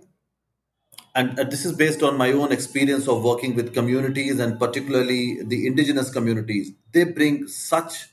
and 1.15 1.37
this 1.37 1.65
is 1.65 1.73
based 1.73 2.03
on 2.03 2.17
my 2.17 2.31
own 2.31 2.51
experience 2.51 3.07
of 3.07 3.23
working 3.23 3.55
with 3.55 3.73
communities 3.73 4.39
and 4.39 4.59
particularly 4.59 5.41
the 5.43 5.65
indigenous 5.65 6.11
communities. 6.11 6.71
They 6.91 7.05
bring 7.05 7.47
such 7.47 8.09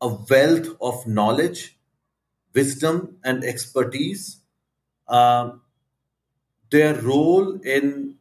a 0.00 0.08
wealth 0.08 0.68
of 0.80 1.06
knowledge, 1.06 1.76
wisdom, 2.54 3.18
and 3.24 3.44
expertise. 3.44 4.38
Um, 5.06 5.62
their 6.70 6.94
role 7.00 7.60
in 7.60 8.16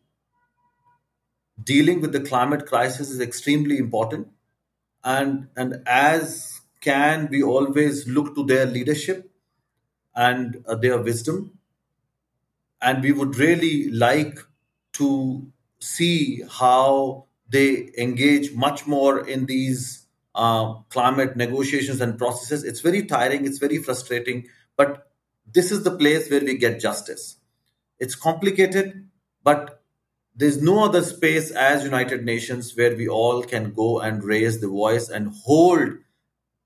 dealing 1.62 2.02
with 2.02 2.12
the 2.12 2.20
climate 2.22 2.66
crisis 2.66 3.10
is 3.10 3.20
extremely 3.20 3.78
important 3.78 4.28
and 5.04 5.48
and 5.56 5.82
as 5.88 6.62
CAN 6.82 7.28
we 7.32 7.42
always 7.42 8.08
look 8.08 8.36
to 8.36 8.46
their 8.46 8.66
leadership 8.66 9.30
and 10.16 10.64
uh, 10.68 10.76
their 10.76 11.02
wisdom 11.02 11.57
and 12.82 13.04
we 13.04 13.12
would 13.12 13.38
really 13.38 13.90
like 13.92 14.38
to 14.94 15.52
see 15.80 16.44
how 16.50 17.26
they 17.50 17.92
engage 17.98 18.54
much 18.54 18.86
more 18.88 19.28
in 19.28 19.46
these 19.46 20.06
uh, 20.36 20.74
climate 20.90 21.36
negotiations 21.36 22.02
and 22.02 22.18
processes. 22.18 22.64
It's 22.64 22.82
very 22.82 23.04
tiring 23.04 23.46
it's 23.46 23.58
very 23.58 23.78
frustrating 23.78 24.48
but 24.76 25.10
this 25.52 25.72
is 25.72 25.84
the 25.84 25.96
place 25.96 26.30
where 26.30 26.42
we 26.42 26.58
get 26.58 26.80
justice. 26.80 27.38
It's 28.00 28.16
complicated 28.16 29.08
but 29.44 29.82
there's 30.36 30.62
no 30.62 30.86
other 30.86 31.02
space 31.02 31.50
as 31.50 31.84
United 31.84 32.24
Nations 32.24 32.76
where 32.76 32.96
we 32.96 33.08
all 33.08 33.42
can 33.44 33.74
go 33.74 34.00
and 34.00 34.24
raise 34.24 34.62
the 34.62 34.68
voice 34.68 35.10
and 35.10 35.34
hold 35.46 35.98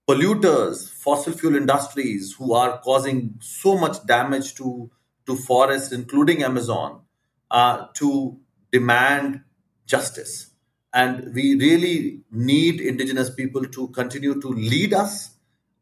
polluters, 0.09 0.89
fossil 0.89 1.31
fuel 1.31 1.55
industries 1.55 2.35
who 2.37 2.53
are 2.53 2.79
causing 2.79 3.35
so 3.39 3.77
much 3.77 4.05
damage 4.05 4.55
to, 4.55 4.91
to 5.25 5.35
forests, 5.35 5.91
including 5.91 6.43
Amazon, 6.43 7.01
uh, 7.49 7.87
to 7.95 8.39
demand 8.71 9.41
justice. 9.85 10.51
And 10.93 11.33
we 11.33 11.55
really 11.55 12.21
need 12.31 12.81
indigenous 12.81 13.29
people 13.29 13.65
to 13.65 13.87
continue 13.89 14.39
to 14.41 14.47
lead 14.47 14.93
us 14.93 15.35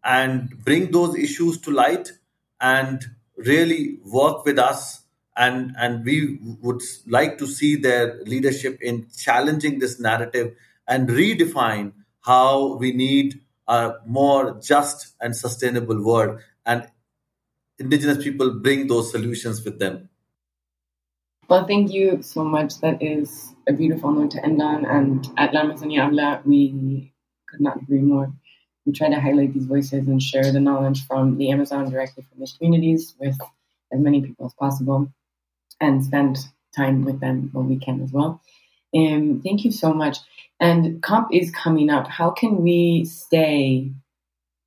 and 0.03 0.49
bring 0.63 0.91
those 0.91 1.15
issues 1.15 1.59
to 1.61 1.71
light 1.71 2.11
and 2.61 3.03
really 3.37 3.99
work 4.05 4.45
with 4.45 4.59
us 4.59 5.03
and 5.35 5.73
and 5.77 6.03
we 6.03 6.37
would 6.61 6.81
like 7.07 7.37
to 7.37 7.47
see 7.47 7.75
their 7.77 8.21
leadership 8.25 8.77
in 8.81 9.07
challenging 9.17 9.79
this 9.79 9.99
narrative 9.99 10.53
and 10.87 11.09
redefine 11.09 11.93
how 12.21 12.75
we 12.75 12.91
need 12.91 13.39
a 13.67 13.93
more 14.05 14.59
just 14.59 15.15
and 15.21 15.35
sustainable 15.35 16.03
world 16.03 16.39
and 16.65 16.87
indigenous 17.79 18.23
people 18.23 18.51
bring 18.51 18.87
those 18.87 19.11
solutions 19.11 19.63
with 19.63 19.79
them 19.79 20.09
well 21.47 21.65
thank 21.65 21.91
you 21.91 22.21
so 22.21 22.43
much 22.43 22.79
that 22.81 23.01
is 23.01 23.53
a 23.67 23.73
beautiful 23.73 24.11
note 24.11 24.31
to 24.31 24.43
end 24.43 24.61
on 24.61 24.85
and 24.85 25.27
at 25.37 25.53
la 25.53 25.61
amazonia 25.61 26.03
habla 26.03 26.41
we 26.45 27.13
could 27.47 27.61
not 27.61 27.81
agree 27.81 28.01
more 28.01 28.31
we 28.85 28.93
try 28.93 29.09
to 29.09 29.19
highlight 29.19 29.53
these 29.53 29.65
voices 29.65 30.07
and 30.07 30.21
share 30.21 30.51
the 30.51 30.59
knowledge 30.59 31.05
from 31.07 31.37
the 31.37 31.51
amazon 31.51 31.89
directly 31.89 32.23
from 32.23 32.39
these 32.39 32.53
communities 32.53 33.15
with 33.19 33.37
as 33.91 33.99
many 33.99 34.21
people 34.21 34.45
as 34.45 34.53
possible 34.53 35.11
and 35.81 36.03
spend 36.03 36.37
time 36.75 37.03
with 37.03 37.19
them 37.19 37.49
when 37.53 37.67
we 37.67 37.77
can 37.77 38.01
as 38.01 38.11
well. 38.11 38.41
Um, 38.95 39.41
thank 39.43 39.63
you 39.65 39.71
so 39.71 39.93
much. 39.93 40.17
And 40.59 41.01
COP 41.01 41.33
is 41.33 41.51
coming 41.51 41.89
up. 41.89 42.07
How 42.07 42.31
can 42.31 42.61
we 42.61 43.05
stay, 43.05 43.91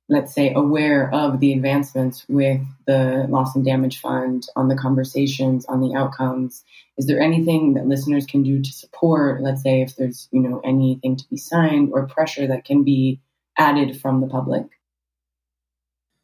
let's 0.09 0.33
say, 0.33 0.53
aware 0.53 1.13
of 1.13 1.39
the 1.39 1.53
advancements 1.53 2.25
with 2.27 2.61
the 2.85 3.25
loss 3.29 3.55
and 3.55 3.65
damage 3.65 3.99
fund, 3.99 4.45
on 4.55 4.67
the 4.67 4.75
conversations, 4.75 5.65
on 5.65 5.81
the 5.81 5.95
outcomes? 5.95 6.63
Is 6.97 7.07
there 7.07 7.21
anything 7.21 7.73
that 7.73 7.87
listeners 7.87 8.25
can 8.25 8.43
do 8.43 8.61
to 8.61 8.71
support? 8.71 9.41
Let's 9.41 9.63
say 9.63 9.81
if 9.81 9.95
there's, 9.95 10.27
you 10.31 10.41
know, 10.41 10.61
anything 10.63 11.15
to 11.15 11.23
be 11.29 11.37
signed 11.37 11.91
or 11.93 12.07
pressure 12.07 12.47
that 12.47 12.65
can 12.65 12.83
be 12.83 13.19
added 13.57 13.99
from 13.99 14.21
the 14.21 14.27
public. 14.27 14.65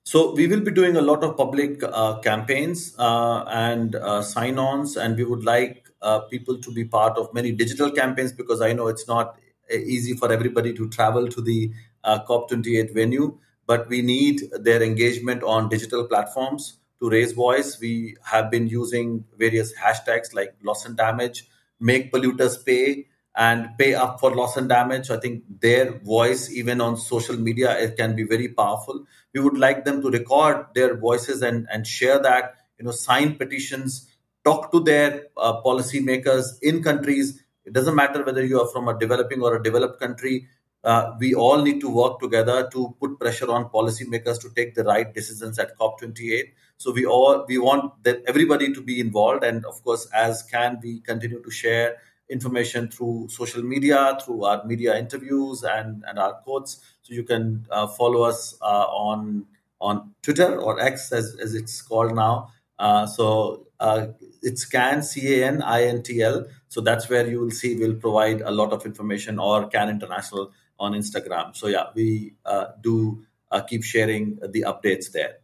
So 0.03 0.33
we 0.33 0.47
will 0.47 0.61
be 0.61 0.71
doing 0.71 0.95
a 0.97 1.01
lot 1.01 1.23
of 1.23 1.37
public 1.37 1.83
uh, 1.83 2.19
campaigns 2.19 2.95
uh, 2.97 3.43
and 3.47 3.95
uh, 3.95 4.23
sign-ons, 4.23 4.97
and 4.97 5.15
we 5.15 5.23
would 5.23 5.43
like 5.43 5.87
uh, 6.01 6.21
people 6.21 6.57
to 6.59 6.71
be 6.71 6.83
part 6.83 7.17
of 7.17 7.31
many 7.33 7.51
digital 7.51 7.91
campaigns 7.91 8.31
because 8.31 8.59
I 8.61 8.73
know 8.73 8.87
it's 8.87 9.07
not 9.07 9.37
uh, 9.71 9.75
easy 9.75 10.15
for 10.15 10.31
everybody 10.31 10.73
to 10.73 10.89
travel 10.89 11.27
to 11.27 11.41
the 11.41 11.71
uh, 12.03 12.23
COP28 12.27 12.93
venue, 12.93 13.37
but 13.69 13.87
we 13.87 14.01
need 14.01 14.41
their 14.67 14.81
engagement 14.81 15.43
on 15.43 15.69
digital 15.69 16.07
platforms 16.07 16.79
to 16.99 17.07
raise 17.07 17.33
voice. 17.33 17.79
We 17.79 18.15
have 18.23 18.49
been 18.49 18.67
using 18.67 19.25
various 19.37 19.71
hashtags 19.77 20.33
like 20.33 20.55
loss 20.63 20.87
and 20.87 20.97
damage, 20.97 21.47
make 21.79 22.11
polluters 22.11 22.65
pay, 22.65 23.05
and 23.35 23.69
pay 23.77 23.93
up 23.93 24.19
for 24.19 24.35
loss 24.35 24.57
and 24.57 24.67
damage. 24.67 25.11
I 25.11 25.17
think 25.17 25.43
their 25.61 25.99
voice, 25.99 26.49
even 26.51 26.81
on 26.81 26.97
social 26.97 27.37
media, 27.37 27.77
it 27.77 27.95
can 27.95 28.15
be 28.15 28.23
very 28.23 28.47
powerful. 28.47 29.05
We 29.35 29.41
would 29.41 29.59
like 29.59 29.85
them 29.85 30.01
to 30.01 30.09
record 30.09 30.65
their 30.73 30.97
voices 30.97 31.43
and, 31.43 31.67
and 31.71 31.85
share 31.85 32.17
that, 32.23 32.55
you 32.79 32.85
know, 32.85 32.91
sign 32.91 33.35
petitions, 33.35 34.09
talk 34.43 34.71
to 34.71 34.79
their 34.79 35.27
uh, 35.37 35.61
policymakers 35.61 36.57
in 36.63 36.81
countries. 36.81 37.39
It 37.65 37.73
doesn't 37.73 37.93
matter 37.93 38.23
whether 38.23 38.43
you 38.43 38.59
are 38.61 38.67
from 38.67 38.87
a 38.87 38.97
developing 38.97 39.43
or 39.43 39.57
a 39.57 39.61
developed 39.61 39.99
country. 39.99 40.47
Uh, 40.83 41.13
we 41.19 41.33
all 41.33 41.61
need 41.61 41.81
to 41.81 41.89
work 41.89 42.19
together 42.19 42.69
to 42.71 42.95
put 42.99 43.19
pressure 43.19 43.51
on 43.51 43.65
policymakers 43.65 44.39
to 44.39 44.49
take 44.55 44.75
the 44.75 44.83
right 44.83 45.13
decisions 45.13 45.59
at 45.59 45.77
COP28. 45.77 46.53
So 46.77 46.93
we 46.93 47.05
all 47.05 47.45
we 47.47 47.57
want 47.57 48.03
that 48.03 48.21
everybody 48.25 48.73
to 48.73 48.81
be 48.81 49.01
involved, 49.01 49.43
and 49.43 49.65
of 49.65 49.83
course, 49.83 50.07
as 50.13 50.43
CAN 50.43 50.79
we 50.81 51.01
continue 51.01 51.43
to 51.43 51.51
share 51.51 51.97
information 52.29 52.89
through 52.89 53.27
social 53.29 53.63
media, 53.63 54.17
through 54.23 54.45
our 54.45 54.63
media 54.65 54.97
interviews 54.97 55.63
and, 55.63 56.03
and 56.07 56.19
our 56.19 56.33
quotes. 56.33 56.79
So 57.01 57.13
you 57.13 57.23
can 57.23 57.65
uh, 57.71 57.87
follow 57.87 58.21
us 58.23 58.55
uh, 58.61 58.85
on 58.85 59.45
on 59.81 60.13
Twitter 60.21 60.59
or 60.59 60.79
X 60.79 61.11
as, 61.11 61.35
as 61.41 61.55
it's 61.55 61.81
called 61.81 62.15
now. 62.15 62.51
Uh, 62.77 63.05
so 63.05 63.67
uh, 63.79 64.07
it's 64.41 64.65
CAN 64.65 65.03
C 65.03 65.41
A 65.41 65.47
N 65.47 65.61
I 65.61 65.83
N 65.83 66.03
T 66.03 66.21
L. 66.21 66.45
So 66.67 66.81
that's 66.81 67.09
where 67.09 67.27
you 67.27 67.39
will 67.39 67.51
see 67.51 67.75
we'll 67.75 67.95
provide 67.95 68.41
a 68.41 68.51
lot 68.51 68.71
of 68.71 68.85
information 68.85 69.39
or 69.39 69.67
CAN 69.67 69.89
International 69.89 70.51
on 70.79 70.93
Instagram. 70.93 71.55
So 71.55 71.67
yeah, 71.67 71.87
we 71.93 72.35
uh, 72.45 72.67
do 72.81 73.23
uh, 73.51 73.61
keep 73.61 73.83
sharing 73.83 74.39
the 74.41 74.65
updates 74.67 75.11
there. 75.11 75.37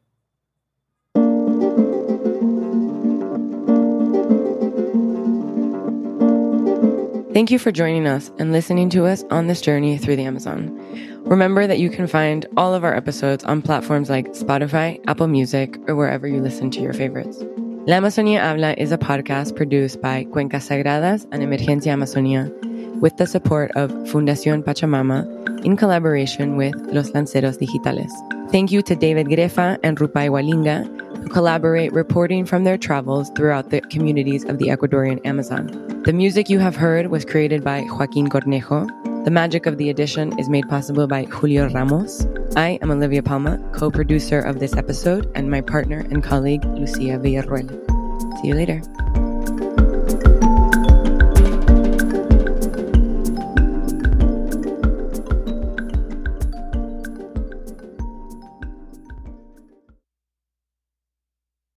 Thank 7.35 7.51
you 7.51 7.59
for 7.59 7.69
joining 7.69 8.07
us 8.07 8.31
and 8.39 8.53
listening 8.53 8.89
to 8.91 9.05
us 9.05 9.25
on 9.29 9.47
this 9.47 9.59
journey 9.59 9.97
through 9.97 10.15
the 10.15 10.23
Amazon. 10.23 10.71
Remember 11.25 11.67
that 11.67 11.79
you 11.79 11.89
can 11.89 12.07
find 12.07 12.45
all 12.55 12.73
of 12.73 12.85
our 12.85 12.95
episodes 12.95 13.43
on 13.43 13.61
platforms 13.61 14.09
like 14.09 14.27
Spotify, 14.29 15.03
Apple 15.05 15.27
Music, 15.27 15.77
or 15.89 15.95
wherever 15.95 16.27
you 16.27 16.39
listen 16.39 16.71
to 16.71 16.79
your 16.79 16.93
favorites. 16.93 17.43
La 17.87 17.97
Amazonia 17.97 18.39
Habla 18.39 18.75
is 18.77 18.93
a 18.93 18.97
podcast 18.97 19.55
produced 19.55 20.01
by 20.01 20.23
Cuencas 20.25 20.69
Sagradas 20.69 21.27
and 21.31 21.43
Emergencia 21.43 21.91
Amazonia 21.91 22.49
with 23.01 23.17
the 23.17 23.27
support 23.27 23.71
of 23.75 23.91
Fundación 24.11 24.63
Pachamama 24.63 25.25
in 25.65 25.75
collaboration 25.75 26.55
with 26.57 26.75
Los 26.93 27.11
Lanceros 27.11 27.57
Digitales. 27.57 28.11
Thank 28.51 28.71
you 28.71 28.81
to 28.83 28.95
David 28.95 29.27
Grefa 29.27 29.77
and 29.83 29.97
Rupai 29.97 30.29
Gualinga, 30.29 30.85
who 31.17 31.29
collaborate 31.29 31.91
reporting 31.91 32.45
from 32.45 32.63
their 32.63 32.77
travels 32.77 33.29
throughout 33.35 33.69
the 33.69 33.81
communities 33.81 34.45
of 34.45 34.59
the 34.59 34.67
Ecuadorian 34.67 35.25
Amazon. 35.25 35.67
The 36.03 36.13
music 36.13 36.49
you 36.49 36.59
have 36.59 36.75
heard 36.75 37.07
was 37.07 37.25
created 37.25 37.63
by 37.63 37.81
Joaquin 37.89 38.29
Cornejo. 38.29 38.87
The 39.25 39.31
magic 39.31 39.65
of 39.65 39.77
the 39.77 39.89
edition 39.89 40.37
is 40.37 40.49
made 40.49 40.69
possible 40.69 41.07
by 41.07 41.23
Julio 41.25 41.67
Ramos. 41.69 42.27
I 42.55 42.77
am 42.83 42.91
Olivia 42.91 43.23
Palma, 43.23 43.57
co 43.73 43.89
producer 43.89 44.39
of 44.39 44.59
this 44.59 44.77
episode, 44.77 45.31
and 45.33 45.49
my 45.49 45.61
partner 45.61 46.05
and 46.11 46.23
colleague, 46.23 46.63
Lucia 46.65 47.17
Villarruel. 47.17 47.69
See 48.39 48.49
you 48.49 48.53
later. 48.53 48.81